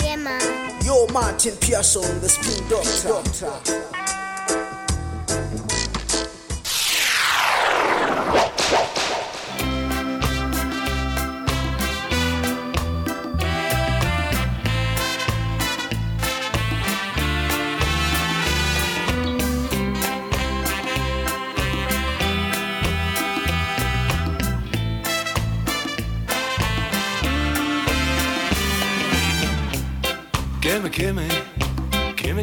Yeah, 0.00 0.16
man. 0.16 0.84
Yo, 0.84 1.06
Martyn 1.12 1.56
Parson, 1.58 2.20
the 2.20 2.28
spin 2.28 2.68
doctor. 2.68 3.22
Gimme, 3.62 4.01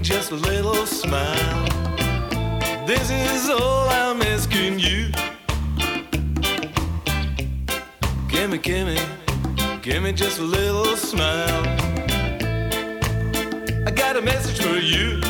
just 0.09 0.31
a 0.31 0.35
little 0.35 0.87
smile. 0.87 1.65
This 2.87 3.11
is 3.11 3.47
all 3.47 3.87
I'm 3.89 4.19
asking 4.23 4.79
you. 4.79 5.11
Gimme, 8.27 8.57
gimme, 8.57 8.97
gimme 9.83 10.11
just 10.13 10.39
a 10.39 10.43
little 10.43 10.97
smile. 10.97 11.61
I 13.85 13.91
got 13.91 14.17
a 14.17 14.21
message 14.23 14.59
for 14.59 14.79
you. 14.79 15.21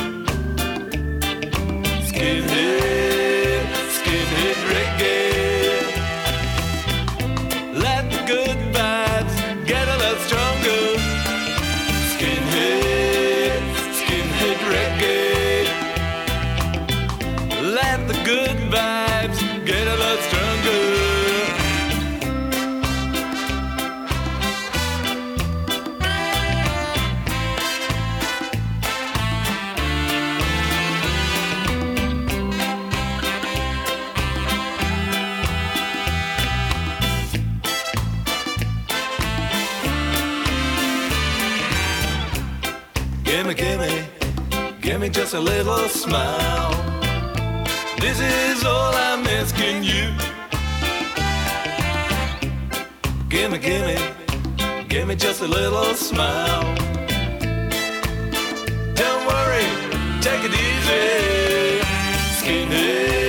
Skinhead, 2.08 3.39
just 45.12 45.34
a 45.34 45.40
little 45.40 45.88
smile. 45.88 46.70
This 47.98 48.20
is 48.20 48.64
all 48.64 48.94
I'm 48.94 49.26
asking 49.26 49.82
you. 49.82 50.14
Gimme, 53.28 53.58
gimme, 53.58 53.98
gimme 54.88 55.16
just 55.16 55.42
a 55.42 55.48
little 55.48 55.94
smile. 55.94 56.62
Don't 58.94 59.26
worry, 59.26 59.66
take 60.20 60.44
it 60.44 60.54
easy. 60.68 61.80
Skinhead, 62.38 63.19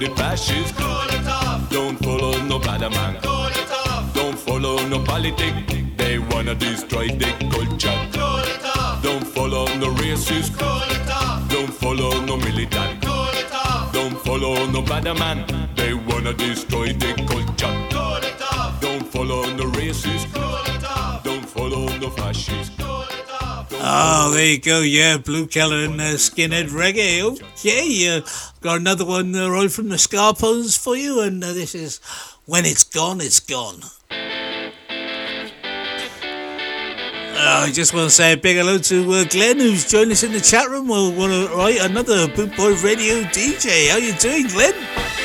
the 0.00 0.08
fascists. 0.16 0.72
Call 0.72 1.08
it 1.08 1.26
off. 1.26 1.68
Don't 1.68 1.98
follow 1.98 2.32
no 2.44 2.58
bad 2.58 2.80
man. 2.80 3.20
Call 3.20 3.48
it 3.48 3.70
off. 3.70 4.14
Don't 4.14 4.38
follow 4.38 4.78
no 4.88 4.98
politic. 5.04 5.54
They 5.98 6.18
wanna 6.18 6.54
destroy 6.54 7.08
the 7.08 7.30
culture. 7.52 7.98
Call 8.18 8.38
it 8.38 8.64
off. 8.64 9.02
Don't 9.02 9.26
follow 9.26 9.66
no 9.76 9.88
racist. 10.02 10.56
Call 10.58 10.90
it 10.96 11.10
off. 11.10 11.48
Don't 11.50 11.72
follow 11.72 12.12
no 12.24 12.36
militant. 12.38 13.02
Call 13.02 13.34
it 13.42 13.52
off. 13.52 13.92
Don't 13.92 14.18
follow 14.24 14.66
no 14.66 14.80
bad 14.80 15.04
man. 15.18 15.38
They 15.76 15.92
wanna 15.92 16.32
destroy 16.32 16.94
the 16.94 17.12
culture. 17.28 17.74
Call 17.94 18.24
it 18.30 18.40
off. 18.52 18.80
Don't 18.80 19.06
follow 19.06 19.42
no 19.58 19.64
racist. 19.78 20.32
Call 20.32 20.64
it 20.74 20.84
off. 20.84 21.22
Don't 21.24 21.44
follow 21.44 21.86
no 21.98 22.08
fascist. 22.08 22.79
Oh, 23.92 24.30
there 24.30 24.46
you 24.46 24.60
go. 24.60 24.82
Yeah, 24.82 25.18
Bluekilla 25.18 25.84
and 25.84 26.00
uh, 26.00 26.14
Skinhead 26.14 26.68
Reggae. 26.68 27.24
Okay, 27.24 28.08
uh, 28.08 28.20
got 28.60 28.78
another 28.78 29.04
one 29.04 29.34
uh, 29.34 29.50
right 29.50 29.68
from 29.68 29.88
the 29.88 29.98
Scarpos 29.98 30.76
for 30.76 30.94
you, 30.94 31.20
and 31.20 31.42
uh, 31.42 31.52
this 31.52 31.74
is 31.74 31.98
When 32.46 32.66
It's 32.66 32.84
Gone, 32.84 33.20
It's 33.20 33.40
Gone. 33.40 33.80
Uh, 37.32 37.64
I 37.66 37.72
just 37.72 37.92
want 37.92 38.08
to 38.08 38.14
say 38.14 38.34
a 38.34 38.36
big 38.36 38.58
hello 38.58 38.78
to 38.78 39.12
uh, 39.12 39.24
Glenn, 39.24 39.58
who's 39.58 39.90
joined 39.90 40.12
us 40.12 40.22
in 40.22 40.30
the 40.30 40.40
chat 40.40 40.70
room. 40.70 40.86
We'll 40.86 41.12
want 41.12 41.32
to 41.32 41.48
write 41.56 41.80
another 41.80 42.28
Boot 42.28 42.56
Boy 42.56 42.74
Radio 42.74 43.22
DJ. 43.24 43.90
How 43.90 43.96
you 43.96 44.12
doing, 44.12 44.46
Glenn? 44.46 45.19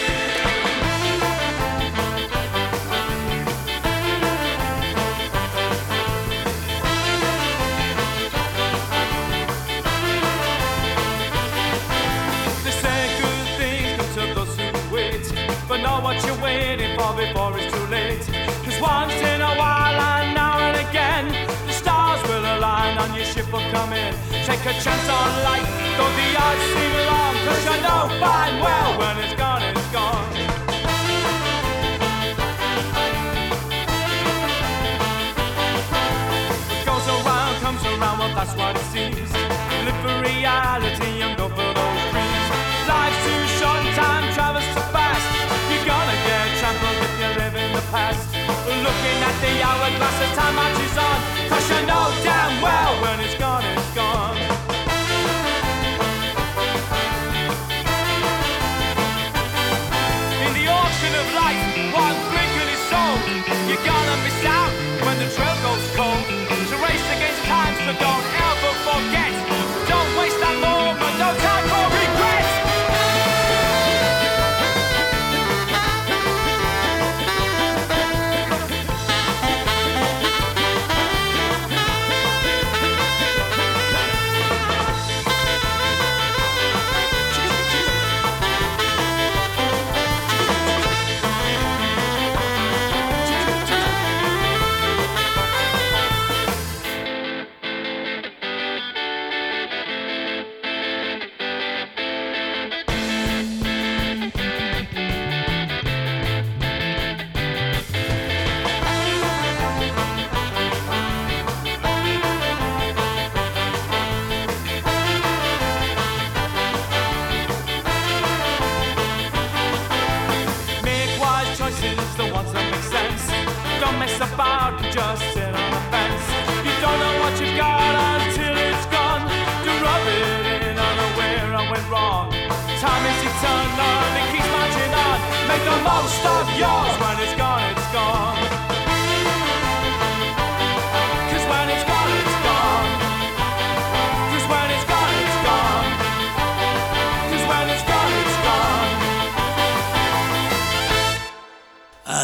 find 28.09 28.59
well. 28.61 28.84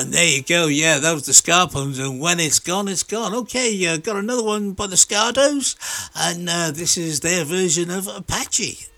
And 0.02 0.12
there 0.12 0.26
you 0.26 0.42
go, 0.42 0.66
yeah, 0.66 0.98
that 0.98 1.14
was 1.14 1.28
the 1.28 1.32
Scarpons, 1.32 2.04
and 2.04 2.20
when 2.20 2.40
it's 2.40 2.58
gone, 2.58 2.88
it's 2.88 3.04
gone. 3.04 3.36
Okay, 3.36 3.86
uh, 3.86 3.98
got 3.98 4.16
another 4.16 4.44
one 4.44 4.72
by 4.72 4.88
the 4.88 4.98
Scardos, 4.98 5.76
and 6.16 6.50
uh, 6.50 6.72
this 6.72 6.98
is 6.98 7.20
their 7.20 7.46
version 7.46 7.92
of 7.92 8.08
Apache. 8.08 8.91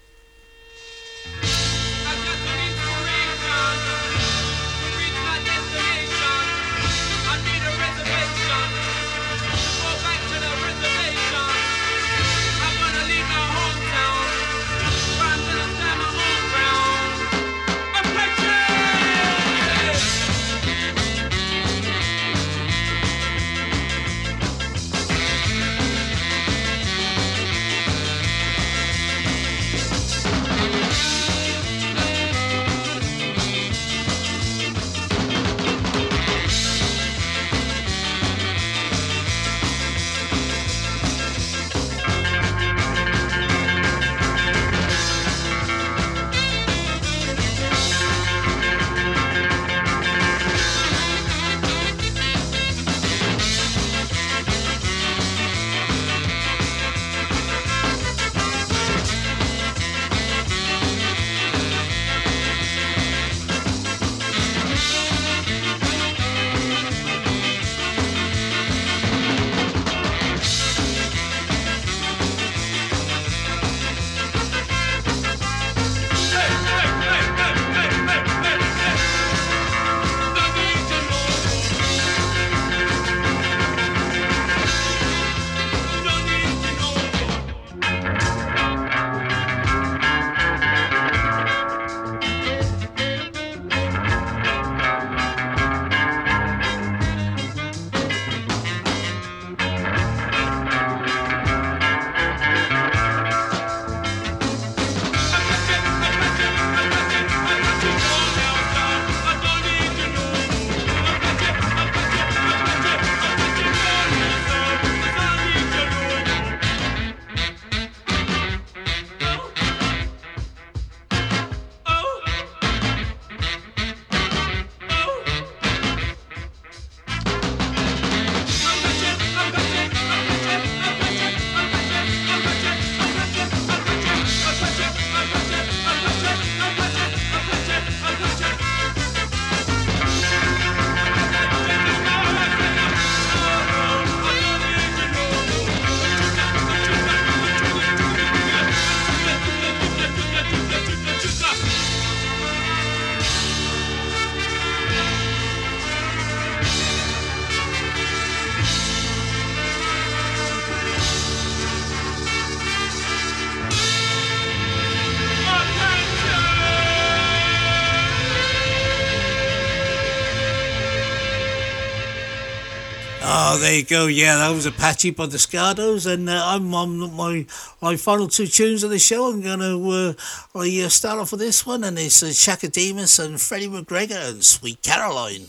Oh, 173.55 173.59
there 173.59 173.75
you 173.75 173.85
go. 173.85 174.07
Yeah, 174.07 174.37
that 174.37 174.49
was 174.49 174.65
Apache 174.65 175.11
by 175.11 175.27
the 175.27 175.37
Scardos, 175.37 176.11
and 176.11 176.27
uh, 176.27 176.41
I'm 176.43 176.73
on 176.73 177.13
my 177.13 177.45
my 177.83 177.95
final 177.97 178.27
two 178.27 178.47
tunes 178.47 178.81
of 178.81 178.89
the 178.89 178.97
show. 178.97 179.29
I'm 179.29 179.41
going 179.41 179.59
to 179.59 179.89
uh, 179.91 180.59
I, 180.59 180.81
uh, 180.83 180.89
start 180.89 181.19
off 181.19 181.29
with 181.29 181.39
this 181.39 181.63
one, 181.63 181.83
and 181.83 181.99
it's 181.99 182.23
uh, 182.23 182.31
Chaka 182.33 182.69
Demus 182.69 183.19
and 183.19 183.39
Freddie 183.39 183.67
McGregor 183.67 184.31
and 184.31 184.43
Sweet 184.43 184.81
Caroline. 184.81 185.45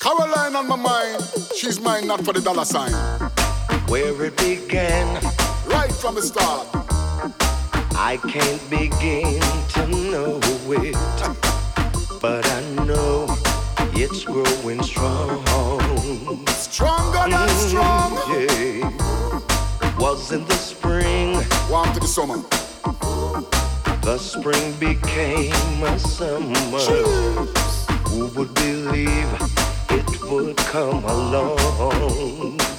Caroline 0.00 0.56
on 0.56 0.66
my 0.66 0.74
mind, 0.74 1.22
she's 1.54 1.78
mine 1.78 2.08
not 2.08 2.24
for 2.24 2.32
the 2.32 2.40
dollar 2.40 2.64
sign. 2.64 2.90
Where 3.86 4.24
it 4.24 4.36
began, 4.36 5.06
Right 5.68 5.92
from 5.92 6.16
the 6.16 6.22
start, 6.22 6.66
I 7.94 8.18
can't 8.28 8.68
begin 8.68 9.40
to 9.74 9.86
know 10.10 10.40
it, 10.72 10.96
but 12.20 12.44
I 12.44 12.84
know 12.84 13.35
it's 13.98 14.24
growing 14.24 14.82
strong. 14.82 15.44
stronger 16.46 17.30
than 17.30 17.48
mm, 17.48 17.68
strong. 17.68 18.12
Yeah. 18.30 19.98
Was 19.98 20.32
in 20.32 20.44
the 20.44 20.54
spring, 20.54 21.42
Warm 21.70 21.90
to 21.94 22.00
the 22.00 22.06
summer. 22.06 22.36
the 24.02 24.18
spring 24.18 24.72
became 24.74 25.82
a 25.82 25.98
summer. 25.98 26.54
Who 28.08 28.26
would 28.36 28.52
believe 28.54 29.32
it 29.90 30.22
would 30.30 30.56
come 30.58 31.04
along? 31.04 32.75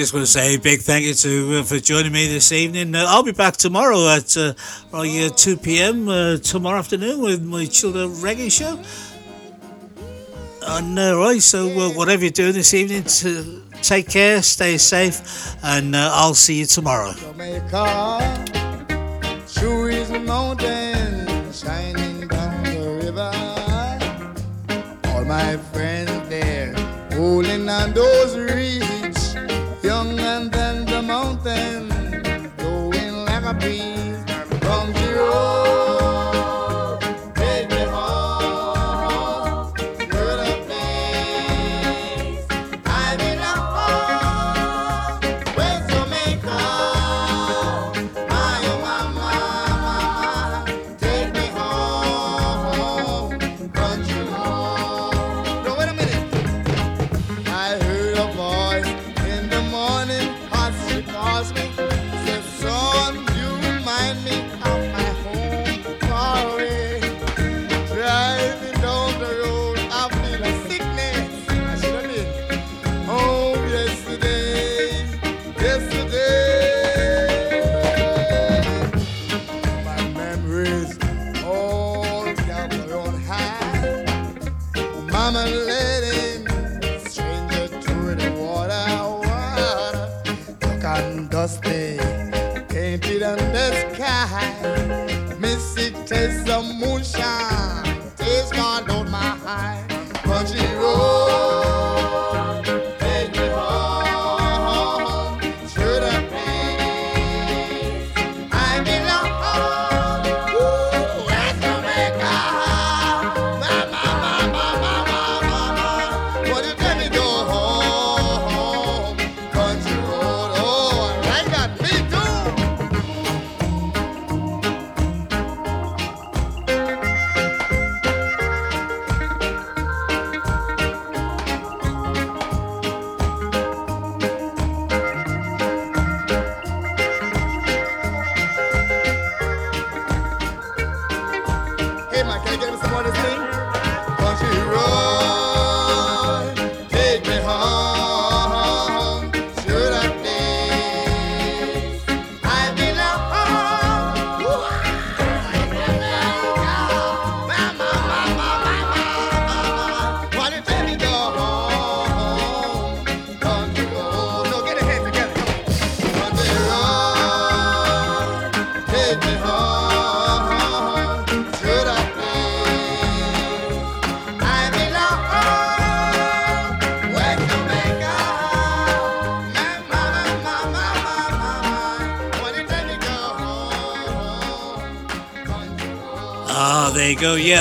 Just 0.00 0.14
want 0.14 0.24
to 0.24 0.32
say 0.32 0.54
a 0.54 0.58
big 0.58 0.80
thank 0.80 1.04
you 1.04 1.12
to 1.12 1.58
uh, 1.58 1.62
for 1.62 1.78
joining 1.78 2.10
me 2.10 2.26
this 2.26 2.52
evening. 2.52 2.94
Uh, 2.94 3.04
I'll 3.06 3.22
be 3.22 3.32
back 3.32 3.58
tomorrow 3.58 4.08
at 4.08 4.34
uh, 4.34 4.54
like, 4.92 5.10
uh, 5.10 5.28
2 5.28 5.58
p.m. 5.58 6.08
Uh, 6.08 6.38
tomorrow 6.38 6.78
afternoon 6.78 7.20
with 7.20 7.42
my 7.42 7.66
children 7.66 8.08
reggae 8.08 8.50
show. 8.50 8.80
And 10.62 10.98
uh, 10.98 11.18
right, 11.18 11.42
so 11.42 11.68
uh, 11.68 11.90
whatever 11.90 12.22
you're 12.22 12.30
doing 12.30 12.54
this 12.54 12.72
evening, 12.72 13.04
to 13.04 13.62
take 13.82 14.08
care, 14.08 14.40
stay 14.40 14.78
safe, 14.78 15.54
and 15.62 15.94
I'll 15.94 16.32
see 16.32 16.60
you 16.60 16.66
tomorrow. 16.66 17.12
Jamaica, 17.12 18.46
my 25.26 25.56
friends 25.72 26.28
there, 26.28 26.74
holding 27.12 27.68
on 27.68 27.92
those 27.92 28.36
reeds, 28.36 28.99
going 33.60 33.89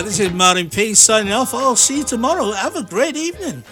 this 0.01 0.19
is 0.19 0.31
Martyn 0.31 0.69
P 0.69 0.93
signing 0.93 1.33
off. 1.33 1.53
I'll 1.53 1.75
see 1.75 1.99
you 1.99 2.03
tomorrow. 2.03 2.51
Have 2.51 2.75
a 2.75 2.83
great 2.83 3.17
evening. 3.17 3.63